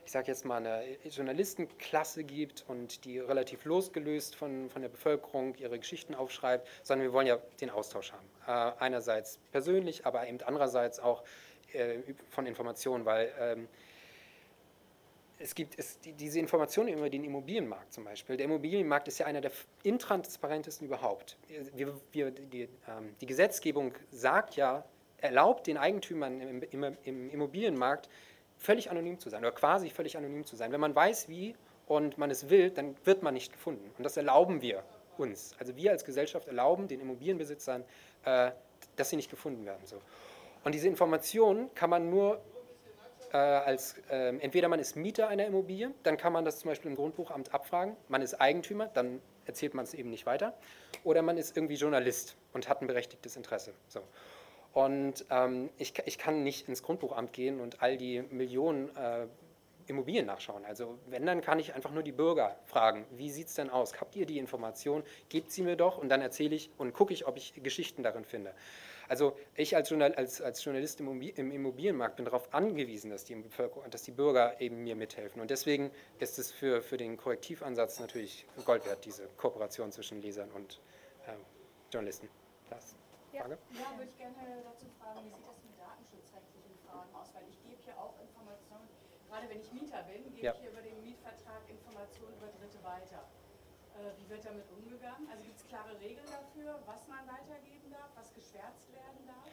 [0.05, 5.55] ich sage jetzt mal, eine Journalistenklasse gibt und die relativ losgelöst von, von der Bevölkerung
[5.55, 8.27] ihre Geschichten aufschreibt, sondern wir wollen ja den Austausch haben.
[8.49, 11.27] Äh, einerseits persönlich, aber eben andererseits auch äh,
[12.31, 13.69] von Informationen, weil ähm,
[15.41, 18.37] es gibt es, die, diese Informationen über den Immobilienmarkt zum Beispiel.
[18.37, 19.51] Der Immobilienmarkt ist ja einer der
[19.83, 21.39] intransparentesten überhaupt.
[21.75, 24.85] Wir, wir, die, ähm, die, Gesetzgebung sagt ja,
[25.19, 28.09] erlaubt den Eigentümern im, im, im, Immobilienmarkt
[28.59, 30.73] völlig anonym zu sein oder quasi völlig anonym zu sein.
[30.73, 31.57] Wenn man weiß, wie
[31.87, 33.91] und man es will, dann wird man nicht gefunden.
[33.97, 34.85] Und das erlauben wir
[35.17, 35.55] uns.
[35.59, 37.85] Also wir als Gesellschaft erlauben den Immobilienbesitzern,
[38.25, 38.51] äh,
[38.97, 39.87] dass sie nicht gefunden werden.
[39.87, 40.01] So.
[40.65, 42.41] Und diese Informationen kann man nur
[43.33, 46.91] äh, als, äh, entweder man ist Mieter einer Immobilie, dann kann man das zum Beispiel
[46.91, 50.55] im Grundbuchamt abfragen, man ist Eigentümer, dann erzählt man es eben nicht weiter,
[51.05, 53.73] oder man ist irgendwie Journalist und hat ein berechtigtes Interesse.
[53.89, 54.01] So.
[54.73, 59.27] Und ähm, ich, ich kann nicht ins Grundbuchamt gehen und all die Millionen äh,
[59.87, 60.65] Immobilien nachschauen.
[60.65, 64.01] Also wenn, dann kann ich einfach nur die Bürger fragen, wie sieht es denn aus?
[64.01, 65.03] Habt ihr die Information?
[65.29, 68.25] Gebt sie mir doch und dann erzähle ich und gucke ich, ob ich Geschichten darin
[68.25, 68.55] finde.
[69.11, 73.91] Also ich als, Journal, als, als Journalist im Immobilienmarkt bin darauf angewiesen, dass die, Bevölkerung,
[73.91, 75.43] dass die Bürger eben mir mithelfen.
[75.43, 80.49] Und deswegen ist es für, für den Korrektivansatz natürlich Gold wert, diese Kooperation zwischen Lesern
[80.53, 80.81] und
[81.27, 81.33] äh,
[81.93, 82.29] Journalisten.
[82.71, 82.95] Das.
[83.33, 83.59] Frage?
[83.75, 87.35] Ja, ja würde ich gerne dazu fragen, wie sieht das mit datenschutzrechtlichen Fragen aus?
[87.35, 88.87] Weil ich gebe hier auch Informationen,
[89.27, 90.55] gerade wenn ich Mieter bin, gebe ja.
[90.55, 93.27] ich hier über den Mietvertrag Informationen über Dritte weiter.
[94.01, 95.29] Äh, wie wird damit umgegangen?
[95.31, 99.47] Also gibt es klare Regeln dafür, was man weitergeben darf, was geschwärzt werden darf?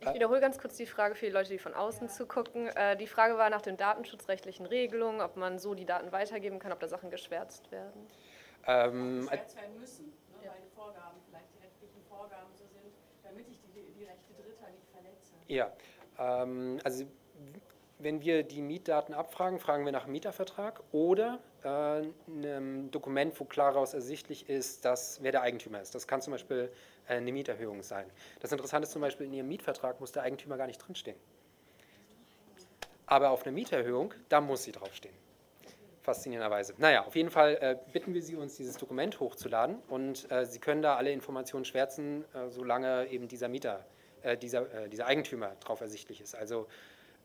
[0.00, 2.12] Ich wiederhole ganz kurz die Frage für die Leute, die von außen ja.
[2.12, 2.68] zugucken.
[2.68, 6.72] Äh, die Frage war nach den datenschutzrechtlichen Regelungen, ob man so die Daten weitergeben kann,
[6.72, 8.06] ob da Sachen geschwärzt werden.
[8.66, 10.50] Ähm, geschwärzt werden müssen, ne, ja.
[10.50, 12.92] weil die Vorgaben, vielleicht die rechtlichen Vorgaben so sind,
[13.22, 15.34] damit ich die, die Rechte Dritter nicht verletze.
[15.48, 15.72] Ja,
[16.18, 17.04] ähm, also
[18.04, 21.68] wenn wir die Mietdaten abfragen, fragen wir nach Mietervertrag oder äh,
[22.30, 25.94] einem Dokument, wo klar daraus ersichtlich ist, dass, wer der Eigentümer ist.
[25.94, 26.70] Das kann zum Beispiel
[27.08, 28.08] äh, eine Mieterhöhung sein.
[28.40, 31.16] Das Interessante ist zum Beispiel, in Ihrem Mietvertrag muss der Eigentümer gar nicht drinstehen.
[33.06, 35.14] Aber auf eine Mieterhöhung, da muss sie draufstehen.
[36.02, 36.74] Faszinierenderweise.
[36.76, 40.58] Naja, auf jeden Fall äh, bitten wir Sie, uns dieses Dokument hochzuladen und äh, Sie
[40.58, 43.86] können da alle Informationen schwärzen, äh, solange eben dieser Mieter,
[44.22, 46.34] äh, dieser, dieser Eigentümer drauf ersichtlich ist.
[46.34, 46.66] Also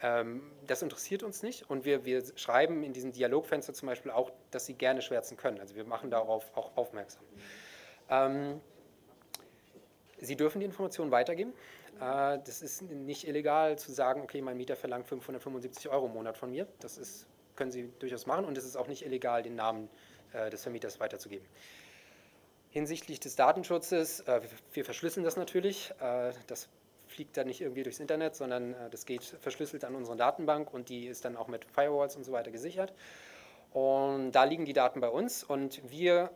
[0.02, 4.66] das interessiert uns nicht und wir, wir schreiben in diesem Dialogfenster zum Beispiel auch, dass
[4.66, 5.60] sie gerne schwärzen können.
[5.60, 7.24] Also wir machen darauf auch aufmerksam.
[8.10, 8.62] Ähm,
[10.18, 11.54] sie dürfen die Informationen weitergeben.
[12.00, 16.38] Äh, das ist nicht illegal zu sagen, okay, mein Mieter verlangt 575 Euro im Monat
[16.38, 16.68] von mir.
[16.80, 19.90] Das ist, können Sie durchaus machen und es ist auch nicht illegal, den Namen
[20.34, 21.46] äh, des Vermieters weiterzugeben.
[22.72, 24.42] Hinsichtlich des Datenschutzes, äh,
[24.74, 25.92] wir verschlüsseln das natürlich.
[26.00, 26.70] Äh, das
[27.20, 30.88] fliegt dann nicht irgendwie durchs Internet, sondern äh, das geht verschlüsselt an unsere Datenbank und
[30.88, 32.94] die ist dann auch mit Firewalls und so weiter gesichert.
[33.74, 36.32] Und da liegen die Daten bei uns und wir,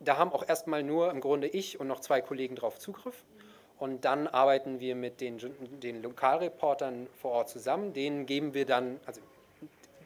[0.00, 3.22] da haben auch erstmal nur im Grunde ich und noch zwei Kollegen drauf Zugriff.
[3.78, 5.38] Und dann arbeiten wir mit den,
[5.80, 7.92] den Lokalreportern vor Ort zusammen.
[7.92, 9.20] Denen geben wir dann, also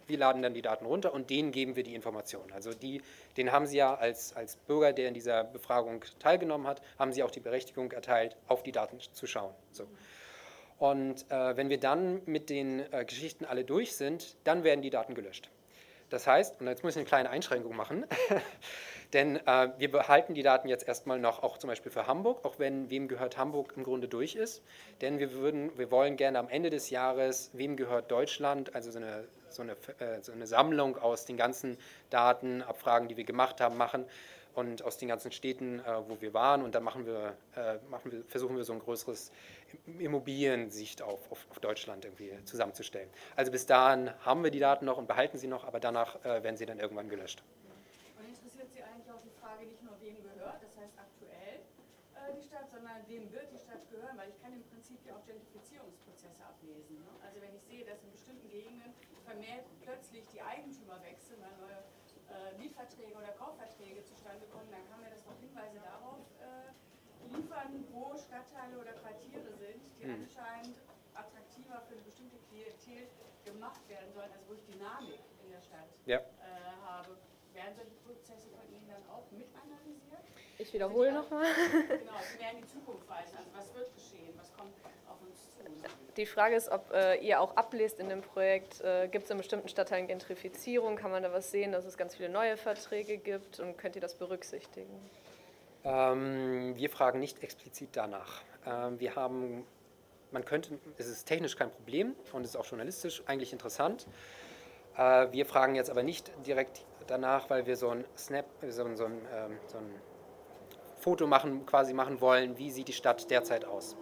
[0.07, 2.53] wir laden dann die Daten runter und denen geben wir die Informationen.
[2.53, 3.03] Also die,
[3.37, 7.23] den haben sie ja als, als Bürger, der in dieser Befragung teilgenommen hat, haben sie
[7.23, 9.53] auch die Berechtigung erteilt, auf die Daten zu schauen.
[9.73, 9.87] So.
[10.79, 14.91] Und äh, wenn wir dann mit den äh, Geschichten alle durch sind, dann werden die
[14.91, 15.51] Daten gelöscht.
[16.11, 18.05] Das heißt, und jetzt muss ich eine kleine Einschränkung machen,
[19.13, 22.59] denn äh, wir behalten die Daten jetzt erstmal noch, auch zum Beispiel für Hamburg, auch
[22.59, 24.63] wenn wem gehört Hamburg im Grunde durch ist.
[25.01, 28.99] Denn wir, würden, wir wollen gerne am Ende des Jahres, wem gehört Deutschland, also so
[28.99, 29.25] eine
[29.57, 31.77] so eine, äh, so eine Sammlung aus den ganzen
[32.11, 34.05] Daten, Abfragen, die wir gemacht haben, machen
[34.55, 36.63] und aus den ganzen Städten, äh, wo wir waren.
[36.63, 39.33] Und dann machen wir, äh, machen wir, versuchen wir so ein größeres
[39.99, 43.09] Immobiliensicht auf, auf, auf, Deutschland irgendwie zusammenzustellen.
[43.35, 46.57] Also bis dahin haben wir die Daten noch und behalten sie noch, aber danach werden
[46.57, 47.43] sie dann irgendwann gelöscht.
[48.19, 51.61] Und interessiert Sie eigentlich auch die Frage nicht nur, wem gehört, das heißt aktuell
[52.35, 54.17] die Stadt, sondern wem wird die Stadt gehören?
[54.19, 56.99] Weil ich kann im Prinzip ja auch Gentrifizierungsprozesse ablesen.
[56.99, 57.11] Ne?
[57.23, 58.91] Also wenn ich sehe, dass in bestimmten Gegenden
[59.27, 61.83] vermehrt plötzlich die Eigentümer wechseln, weil neue
[62.31, 66.71] äh, Mietverträge oder Kaufverträge zustande kommen, dann kann mir das noch Hinweise darauf äh,
[67.35, 70.23] liefern, wo Stadtteile oder Quartiere sind, die mhm.
[70.23, 70.79] anscheinend
[71.15, 73.11] attraktiver für eine bestimmte Klientel
[73.45, 76.19] gemacht werden sollen, also wo ich Dynamik in der Stadt ja.
[76.19, 76.23] äh,
[76.83, 77.19] habe.
[77.55, 80.21] Werden solche Prozesse von Ihnen dann auch mit analysiert?
[80.59, 81.49] Ich wiederhole nochmal.
[81.89, 83.33] Genau, Sie werden die Zukunft weisen.
[83.39, 84.37] Also was wird geschehen?
[84.37, 84.77] Was kommt?
[86.17, 89.37] Die Frage ist, ob äh, ihr auch ablest in dem Projekt, äh, gibt es in
[89.37, 90.97] bestimmten Stadtteilen Gentrifizierung?
[90.97, 93.61] Kann man da was sehen, dass es ganz viele neue Verträge gibt?
[93.61, 94.99] Und könnt ihr das berücksichtigen?
[95.85, 98.43] Ähm, wir fragen nicht explizit danach.
[98.67, 99.67] Ähm, wir haben,
[100.33, 104.07] man könnte, es ist technisch kein Problem und ist auch journalistisch eigentlich interessant.
[104.97, 109.05] Äh, wir fragen jetzt aber nicht direkt danach, weil wir so ein Snap, so so
[109.05, 109.95] ein, ähm, so ein
[110.99, 113.97] Foto machen, quasi machen wollen, wie sieht die Stadt derzeit aus.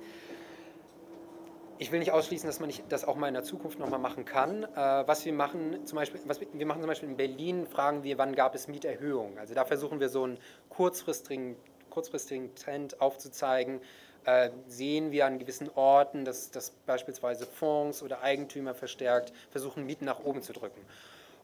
[1.78, 4.24] Ich will nicht ausschließen, dass man nicht das auch mal in der Zukunft nochmal machen
[4.24, 4.62] kann.
[4.62, 8.04] Äh, was wir machen, zum Beispiel, was wir, wir machen zum Beispiel in Berlin, fragen
[8.04, 9.38] wir, wann gab es Mieterhöhungen.
[9.38, 11.56] Also da versuchen wir so einen kurzfristigen,
[11.90, 13.80] kurzfristigen Trend aufzuzeigen.
[14.24, 20.04] Äh, sehen wir an gewissen Orten, dass, dass beispielsweise Fonds oder Eigentümer verstärkt versuchen, Mieten
[20.04, 20.80] nach oben zu drücken.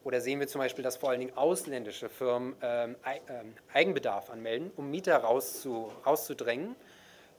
[0.03, 4.71] Oder sehen wir zum Beispiel, dass vor allen Dingen ausländische Firmen ähm, ähm, Eigenbedarf anmelden,
[4.77, 6.75] um Mieter rauszu, rauszudrängen,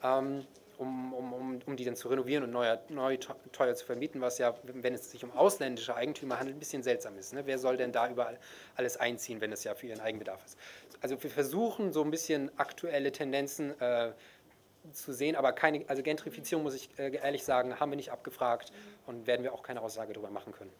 [0.04, 0.46] ähm,
[0.78, 4.38] um, um, um, um die dann zu renovieren und neu, neu teuer zu vermieten, was
[4.38, 7.32] ja, wenn es sich um ausländische Eigentümer handelt, ein bisschen seltsam ist.
[7.32, 7.42] Ne?
[7.46, 8.38] Wer soll denn da überall
[8.76, 10.58] alles einziehen, wenn es ja für ihren Eigenbedarf ist?
[11.00, 14.12] Also wir versuchen so ein bisschen aktuelle Tendenzen äh,
[14.92, 18.72] zu sehen, aber keine, also Gentrifizierung, muss ich äh, ehrlich sagen, haben wir nicht abgefragt
[19.06, 20.72] und werden wir auch keine Aussage darüber machen können.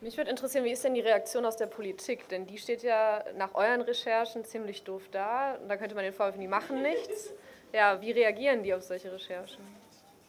[0.00, 2.28] Mich würde interessieren, wie ist denn die Reaktion aus der Politik?
[2.28, 5.54] Denn die steht ja nach euren Recherchen ziemlich doof da.
[5.56, 7.34] Und da könnte man den Vorwurf, die machen nichts.
[7.72, 9.62] Ja, wie reagieren die auf solche Recherchen?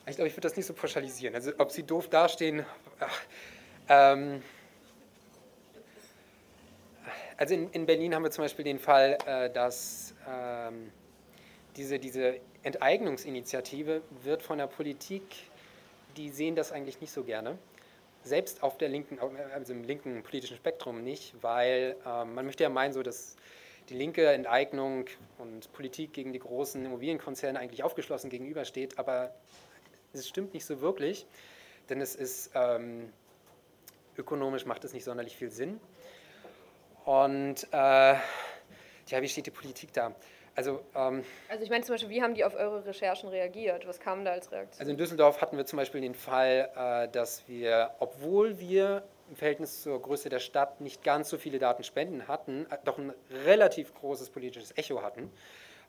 [0.08, 1.36] Ich glaube, ich würde das nicht so pauschalisieren.
[1.36, 2.65] Also, ob sie doof dastehen.
[2.99, 3.21] Ach,
[3.89, 4.43] ähm,
[7.38, 10.91] also, in, in, Berlin haben wir zum Beispiel den Fall, äh, dass ähm,
[11.75, 15.23] diese, diese Enteignungsinitiative wird von der Politik,
[16.17, 17.58] die sehen das eigentlich nicht so gerne
[18.23, 19.17] selbst auf der linken,
[19.54, 23.36] also im linken politischen Spektrum nicht, weil ähm, man möchte ja meinen, so dass
[23.89, 25.06] die linke Enteignung
[25.38, 29.34] und Politik gegen die großen Immobilienkonzerne eigentlich aufgeschlossen gegenübersteht, aber
[30.13, 31.25] es stimmt nicht so wirklich,
[31.89, 33.12] denn es ist ähm,
[34.17, 35.80] ökonomisch macht es nicht sonderlich viel Sinn.
[37.06, 38.15] Und äh,
[39.08, 40.13] ja, wie steht die Politik da?
[40.56, 43.88] Also, ähm, also ich meine zum Beispiel, wie haben die auf eure Recherchen reagiert?
[43.88, 44.80] Was kam da als Reaktion?
[44.80, 49.36] Also in Düsseldorf hatten wir zum Beispiel den Fall, äh, dass wir, obwohl wir im
[49.36, 53.13] Verhältnis zur Größe der Stadt nicht ganz so viele Datenspenden hatten, äh, doch ein
[53.46, 55.32] relativ großes politisches Echo hatten.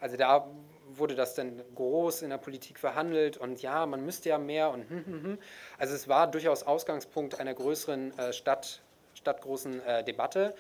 [0.01, 0.49] Also da
[0.93, 4.89] wurde das dann groß in der Politik verhandelt und ja, man müsste ja mehr und
[4.89, 5.39] hm, hm, hm.
[5.79, 8.81] also es war durchaus Ausgangspunkt einer größeren äh, Stadt,
[9.15, 10.55] stadtgroßen äh, Debatte.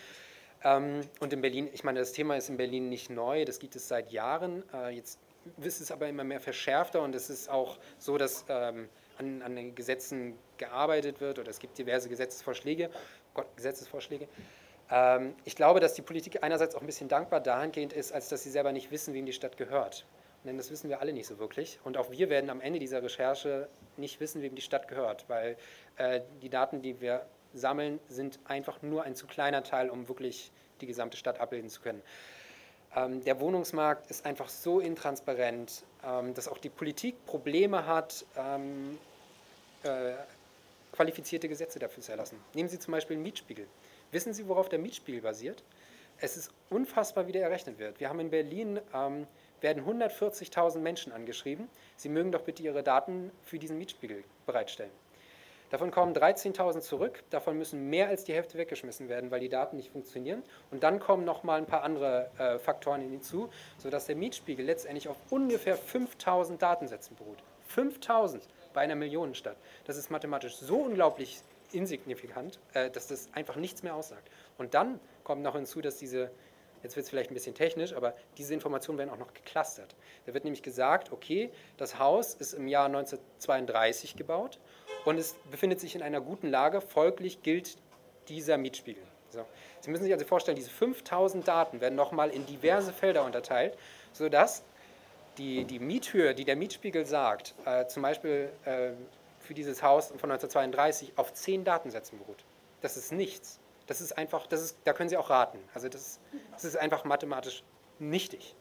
[0.63, 3.77] Ähm, und in Berlin, ich meine, das Thema ist in Berlin nicht neu, das gibt
[3.77, 4.63] es seit Jahren.
[4.91, 5.19] Jetzt
[5.63, 9.55] ist es aber immer mehr verschärfter und es ist auch so, dass ähm, an, an,
[9.55, 12.91] den Gesetzen gearbeitet wird oder es gibt diverse Gesetzesvorschläge.
[13.57, 14.27] Gesetzesvorschläge.
[14.91, 18.43] Ähm, ich glaube, dass die Politik einerseits auch ein bisschen dankbar dahingehend ist, als dass
[18.43, 20.05] sie selber nicht wissen, wem die Stadt gehört.
[20.45, 21.79] Denn das wissen wir alle nicht so wirklich.
[21.85, 25.57] Und auch wir werden am Ende dieser Recherche nicht wissen, wem die Stadt gehört, weil
[25.97, 30.51] äh, die Daten, die wir sammeln, sind einfach nur ein zu kleiner Teil, um wirklich
[30.81, 32.03] die gesamte Stadt abbilden zu können.
[32.97, 38.99] Ähm, der Wohnungsmarkt ist einfach so intransparent, ähm, dass auch die Politik Probleme hat, ähm,
[39.83, 40.15] äh,
[40.93, 42.39] qualifizierte Gesetze dafür zu erlassen.
[42.55, 43.67] Nehmen Sie zum Beispiel den Mietspiegel.
[44.11, 45.63] Wissen Sie, worauf der Mietspiegel basiert?
[46.19, 48.01] Es ist unfassbar, wie der errechnet wird.
[48.01, 49.27] Wir haben in Berlin, ähm,
[49.61, 51.69] werden 140.000 Menschen angeschrieben.
[51.97, 54.93] Sie mögen doch bitte Ihre Daten für diesen Mietspiegel bereitstellen.
[55.71, 59.77] Davon kommen 13.000 zurück, davon müssen mehr als die Hälfte weggeschmissen werden, weil die Daten
[59.77, 60.43] nicht funktionieren.
[60.73, 65.09] Und dann kommen noch mal ein paar andere äh, Faktoren hinzu, sodass der Mietspiegel letztendlich
[65.09, 67.39] auf ungefähr 5.000 Datensätzen beruht.
[67.73, 68.41] 5.000
[68.73, 69.57] bei einer Millionenstadt.
[69.85, 71.41] Das ist mathematisch so unglaublich
[71.73, 74.29] insignifikant, äh, dass das einfach nichts mehr aussagt.
[74.59, 76.31] Und dann kommt noch hinzu, dass diese
[76.83, 79.95] Jetzt wird es vielleicht ein bisschen technisch, aber diese Informationen werden auch noch geclustert.
[80.27, 84.59] Da wird nämlich gesagt, okay, das Haus ist im Jahr 1932 gebaut
[85.05, 87.77] und es befindet sich in einer guten Lage, folglich gilt
[88.29, 89.03] dieser Mietspiegel.
[89.29, 89.45] So.
[89.81, 93.77] Sie müssen sich also vorstellen, diese 5000 Daten werden nochmal in diverse Felder unterteilt,
[94.13, 94.65] sodass
[95.39, 98.91] die, die Miethöhe, die der Mietspiegel sagt, äh, zum Beispiel äh,
[99.39, 102.45] für dieses Haus von 1932 auf 10 Datensätzen beruht.
[102.83, 103.59] Das ist nichts.
[103.87, 105.59] Das ist einfach, das ist, da können Sie auch raten.
[105.75, 106.21] Also das,
[106.53, 107.65] das ist einfach mathematisch
[107.99, 108.55] nichtig.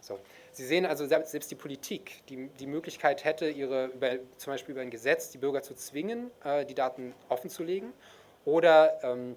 [0.00, 0.18] So.
[0.52, 4.82] Sie sehen also, selbst die Politik, die die Möglichkeit hätte, ihre, über, zum Beispiel über
[4.82, 7.92] ein Gesetz die Bürger zu zwingen, äh, die Daten offenzulegen
[8.44, 9.36] oder ähm,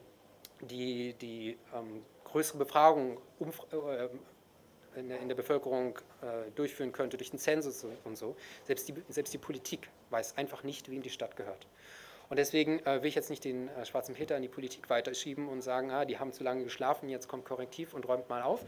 [0.61, 4.07] die, die ähm, größere Befragung äh,
[4.95, 8.35] in, der, in der Bevölkerung äh, durchführen könnte durch den Zensus und so.
[8.63, 11.67] Selbst die, selbst die Politik weiß einfach nicht, wem die Stadt gehört.
[12.29, 15.47] Und deswegen äh, will ich jetzt nicht den äh, schwarzen Peter in die Politik weiterschieben
[15.47, 18.61] und sagen, ah, die haben zu lange geschlafen, jetzt kommt Korrektiv und räumt mal auf,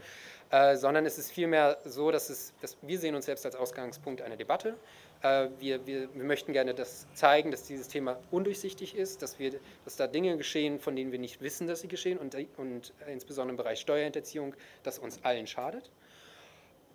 [0.50, 4.22] äh, sondern es ist vielmehr so, dass, es, dass wir sehen uns selbst als Ausgangspunkt
[4.22, 4.76] einer Debatte.
[5.22, 9.58] Äh, wir, wir, wir möchten gerne das zeigen, dass dieses Thema undurchsichtig ist, dass, wir,
[9.84, 13.52] dass da Dinge geschehen, von denen wir nicht wissen, dass sie geschehen und, und insbesondere
[13.52, 15.90] im Bereich Steuerhinterziehung, das uns allen schadet.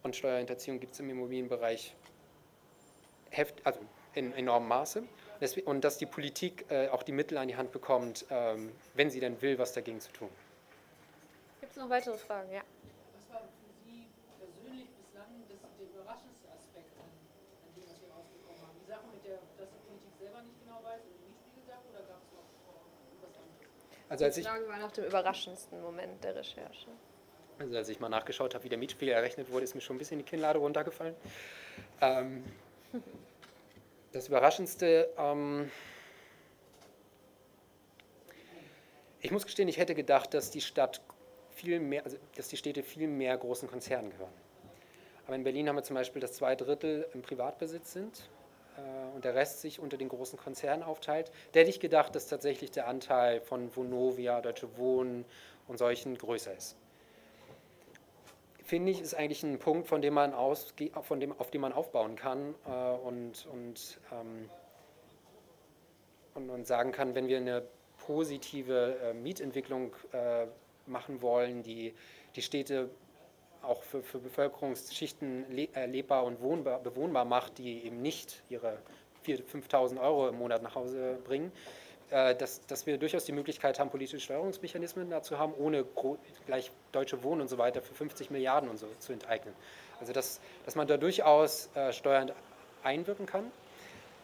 [0.04, 1.96] Und Steuerhinterziehung gibt es im Immobilienbereich
[3.30, 3.80] heft, also
[4.14, 5.04] in enormem Maße
[5.66, 9.20] und dass die Politik äh, auch die Mittel an die Hand bekommt, ähm, wenn sie
[9.20, 10.30] denn will, was dagegen zu tun.
[11.60, 12.52] Gibt es noch weitere Fragen?
[12.52, 12.62] Ja.
[13.16, 14.06] Was war für Sie
[14.38, 18.78] persönlich bislang das, der überraschendste Aspekt an, an dem, was Sie rausbekommen haben?
[18.86, 22.04] Die Sache mit der, dass die Politik selber nicht genau weiß und die Mietspiegel-Sache oder
[22.06, 22.50] gab es noch
[23.26, 23.66] was anderes?
[24.10, 26.90] Also als die Frage war nach dem überraschendsten Moment der Recherche.
[27.62, 30.00] Also als ich mal nachgeschaut habe, wie der Mietspiegel errechnet wurde, ist mir schon ein
[30.00, 31.15] bisschen die Kinnlade runtergefallen.
[32.02, 32.43] Ähm,
[34.12, 35.69] das Überraschendste, ähm,
[39.19, 41.02] ich muss gestehen, ich hätte gedacht, dass die Stadt
[41.52, 44.34] viel mehr, also dass die Städte viel mehr großen Konzernen gehören.
[45.28, 48.28] Aber in Berlin haben wir zum Beispiel, dass zwei Drittel im Privatbesitz sind
[48.78, 51.32] äh, und der Rest sich unter den großen Konzernen aufteilt.
[51.52, 55.26] Da hätte ich gedacht, dass tatsächlich der Anteil von Vonovia, Deutsche Wohnen
[55.67, 56.76] und solchen größer ist
[58.72, 61.74] finde ich, ist eigentlich ein Punkt, von dem man ausge von dem, auf dem man
[61.74, 62.72] aufbauen kann äh,
[63.06, 64.50] und, und, ähm,
[66.36, 67.64] und, und, sagen kann, wenn wir eine
[68.06, 70.46] positive äh, Mietentwicklung äh,
[70.86, 71.94] machen wollen, die
[72.38, 72.90] die Städte
[73.62, 78.78] auch für, für Bevölkerungsschichten le äh, lebbar und wohnbar, bewohnbar macht, die eben nicht ihre
[79.26, 81.52] 4.000, 5.000 Euro im Monat nach Hause bringen,
[82.12, 85.86] dass, dass wir durchaus die Möglichkeit haben, politische Steuerungsmechanismen dazu haben, ohne
[86.45, 89.54] gleich Deutsche Wohnen und so weiter für 50 Milliarden und so zu enteignen.
[90.02, 92.34] Also dass, dass man da durchaus äh, steuernd
[92.84, 93.52] einwirken kann.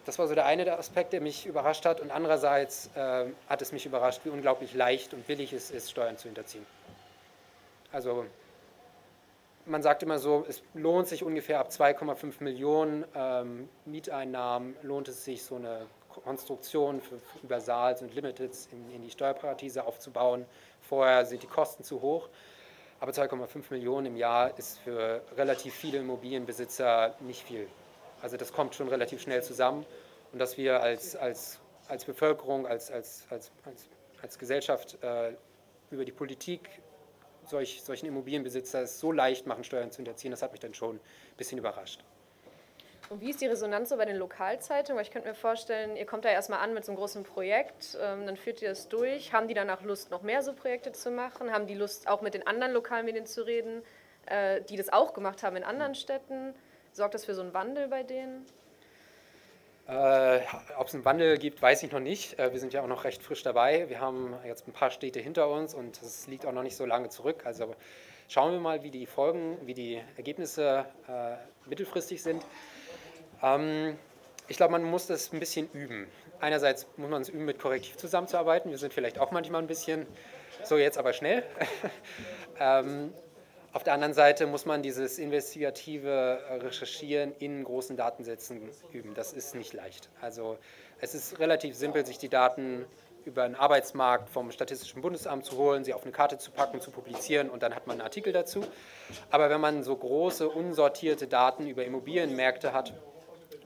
[0.04, 2.00] Das war so der eine der Aspekt, der mich überrascht hat.
[2.00, 6.16] Und andererseits äh, hat es mich überrascht, wie unglaublich leicht und billig es ist, Steuern
[6.16, 6.66] zu hinterziehen.
[7.92, 8.26] Also
[9.66, 15.24] man sagt immer so, es lohnt sich ungefähr ab 2,5 Millionen ähm, Mieteinnahmen, lohnt es
[15.24, 15.86] sich, so eine
[16.20, 20.44] Konstruktion für Universals und Limiteds in, in die Steuerparadiese aufzubauen.
[20.80, 22.28] Vorher sind die Kosten zu hoch.
[23.00, 27.68] Aber 2,5 Millionen im Jahr ist für relativ viele Immobilienbesitzer nicht viel.
[28.20, 29.86] Also das kommt schon relativ schnell zusammen.
[30.32, 33.50] Und dass wir als, als, als Bevölkerung, als, als, als,
[34.20, 35.32] als, Gesellschaft äh,
[35.90, 36.68] über die Politik
[37.46, 40.96] solch, solchen Immobilienbesitzer es so leicht machen, Steuern zu hinterziehen, das hat mich dann schon
[40.96, 41.00] ein
[41.36, 42.04] bisschen überrascht.
[43.10, 44.96] Und wie ist die Resonanz so bei den Lokalzeitungen?
[44.96, 47.96] Weil ich könnte mir vorstellen, ihr kommt da erstmal an mit so einem großen Projekt,
[48.02, 49.32] ähm, dann führt ihr das durch.
[49.32, 51.50] Haben die danach Lust, noch mehr so Projekte zu machen?
[51.50, 53.82] Haben die Lust, auch mit den anderen Lokalmedien zu reden,
[54.26, 56.54] äh, die das auch gemacht haben in anderen Städten?
[56.92, 58.44] Sorgt das für so einen Wandel bei denen?
[59.86, 60.40] Äh,
[60.76, 62.38] Ob es einen Wandel gibt, weiß ich noch nicht.
[62.38, 63.88] Äh, wir sind ja auch noch recht frisch dabei.
[63.88, 66.84] Wir haben jetzt ein paar Städte hinter uns und es liegt auch noch nicht so
[66.84, 67.46] lange zurück.
[67.46, 67.74] Also
[68.28, 72.44] schauen wir mal, wie die Folgen, wie die Ergebnisse äh, mittelfristig sind.
[73.42, 73.98] Ähm,
[74.48, 76.06] ich glaube, man muss das ein bisschen üben.
[76.40, 78.70] Einerseits muss man es üben, mit Korrektiv zusammenzuarbeiten.
[78.70, 80.06] Wir sind vielleicht auch manchmal ein bisschen
[80.64, 81.42] so jetzt aber schnell.
[82.60, 83.12] ähm,
[83.72, 89.14] auf der anderen Seite muss man dieses investigative Recherchieren in großen Datensätzen üben.
[89.14, 90.08] Das ist nicht leicht.
[90.20, 90.58] Also
[91.00, 92.86] es ist relativ simpel, sich die Daten
[93.24, 96.90] über einen Arbeitsmarkt vom Statistischen Bundesamt zu holen, sie auf eine Karte zu packen, zu
[96.90, 98.64] publizieren und dann hat man einen Artikel dazu.
[99.30, 102.94] Aber wenn man so große, unsortierte Daten über Immobilienmärkte hat,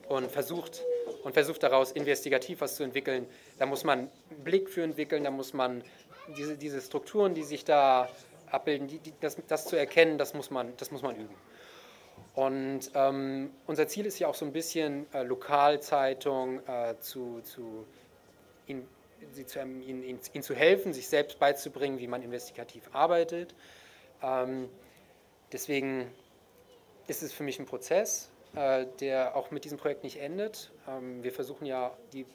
[0.09, 0.83] und versucht,
[1.25, 3.27] und versucht daraus investigativ was zu entwickeln.
[3.59, 5.83] Da muss man einen Blick für entwickeln, da muss man
[6.37, 8.09] diese, diese Strukturen, die sich da
[8.51, 11.35] abbilden, die, die, das, das, zu erkennen, das muss man, das muss man üben.
[12.35, 17.87] Und ähm, unser Ziel ist ja auch so ein bisschen äh, Lokalzeitung äh, zu, zu,
[18.67, 18.87] ihn,
[19.33, 23.55] sie zu ihnen, ihnen, ihnen, zu helfen, sich selbst beizubringen, wie man investigativ arbeitet.
[24.23, 24.69] Ähm,
[25.53, 26.11] deswegen
[27.07, 30.71] ist es für mich ein Prozess der auch mit diesem Projekt nicht endet.
[30.89, 32.27] Ähm, wir versuchen ja die,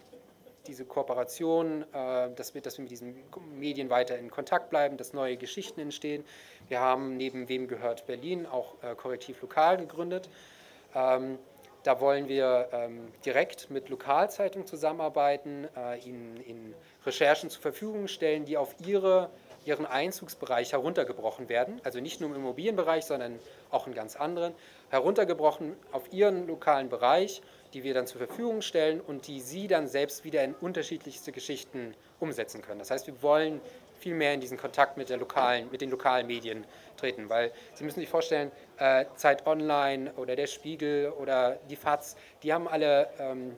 [0.65, 3.15] diese Kooperation, äh, dass, wir, dass wir mit diesen
[3.58, 6.26] Medien weiter in Kontakt bleiben, dass neue Geschichten entstehen.
[6.70, 10.30] Wir haben neben Wem gehört Berlin auch äh, Korrektiv Lokal gegründet.
[10.95, 11.38] Ähm,
[11.84, 15.70] da wollen wir ähm, direkt mit Lokalzeitungen zusammenarbeiten,
[16.03, 16.74] ihnen, ihnen
[17.05, 19.30] Recherchen zur Verfügung stellen, die auf ihre
[19.68, 23.39] ihren Einzugsbereich heruntergebrochen werden, also nicht nur im Immobilienbereich, sondern
[23.70, 24.53] auch in ganz anderen,
[24.89, 27.41] heruntergebrochen auf ihren lokalen Bereich,
[27.74, 31.93] die wir dann zur Verfügung stellen und die sie dann selbst wieder in unterschiedlichste Geschichten
[32.20, 32.80] umsetzen können.
[32.80, 33.59] Das heißt, wir wollen
[33.99, 36.65] viel mehr in diesen Kontakt mit, der lokalen, mit den lokalen Medien
[36.95, 37.30] treten.
[37.30, 42.53] Weil Sie müssen sich vorstellen, äh, Zeit Online oder der Spiegel oder die FAZ, die
[42.53, 43.55] haben alle ähm,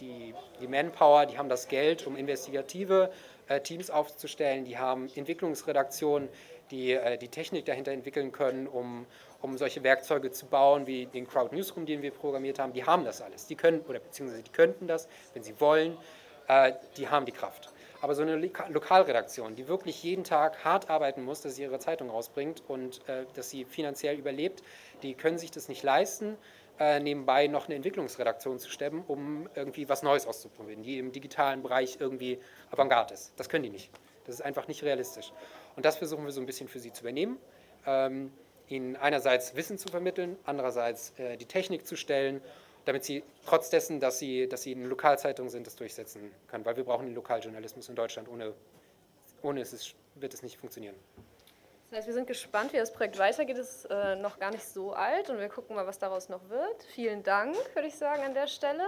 [0.00, 0.34] die,
[0.66, 3.10] Manpower, die haben das Geld, um investigative
[3.58, 6.28] Teams aufzustellen, die haben Entwicklungsredaktionen,
[6.70, 9.06] die äh, die Technik dahinter entwickeln können, um,
[9.40, 12.72] um solche Werkzeuge zu bauen, wie den Crowd Newsroom, den wir programmiert haben.
[12.72, 13.46] Die haben das alles.
[13.46, 15.96] Die können, oder beziehungsweise die könnten das, wenn sie wollen.
[16.46, 17.72] Äh, die haben die Kraft.
[18.02, 22.08] Aber so eine Lokalredaktion, die wirklich jeden Tag hart arbeiten muss, dass sie ihre Zeitung
[22.08, 24.62] rausbringt und äh, dass sie finanziell überlebt,
[25.02, 26.38] die können sich das nicht leisten,
[26.80, 31.62] äh, nebenbei noch eine Entwicklungsredaktion zu stemmen, um irgendwie was Neues auszuprobieren, die im digitalen
[31.62, 33.32] Bereich irgendwie Avantgarde ist.
[33.36, 33.90] Das können die nicht.
[34.24, 35.32] Das ist einfach nicht realistisch.
[35.76, 37.38] Und das versuchen wir so ein bisschen für sie zu übernehmen.
[37.86, 38.32] Ähm,
[38.68, 42.40] ihnen einerseits Wissen zu vermitteln, andererseits äh, die Technik zu stellen
[42.84, 46.64] damit sie trotz dessen, dass sie, dass sie eine Lokalzeitung sind, das durchsetzen können.
[46.64, 48.28] Weil wir brauchen den Lokaljournalismus in Deutschland.
[48.28, 48.54] Ohne,
[49.42, 50.96] ohne es wird es nicht funktionieren.
[51.90, 53.58] Das heißt, wir sind gespannt, wie das Projekt weitergeht.
[53.58, 56.48] Es ist äh, noch gar nicht so alt und wir gucken mal, was daraus noch
[56.48, 56.84] wird.
[56.94, 58.84] Vielen Dank, würde ich sagen, an der Stelle.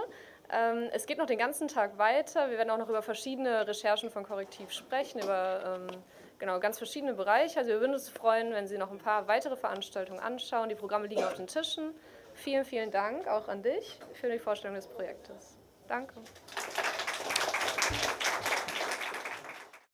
[0.49, 2.49] Ähm, es geht noch den ganzen Tag weiter.
[2.49, 6.01] Wir werden auch noch über verschiedene Recherchen von Korrektiv sprechen, über ähm,
[6.39, 7.59] genau, ganz verschiedene Bereiche.
[7.59, 10.69] Also wir würden uns freuen, wenn Sie noch ein paar weitere Veranstaltungen anschauen.
[10.69, 11.93] Die Programme liegen auf den Tischen.
[12.33, 15.57] Vielen, vielen Dank auch an dich für die Vorstellung des Projektes.
[15.89, 16.13] Danke.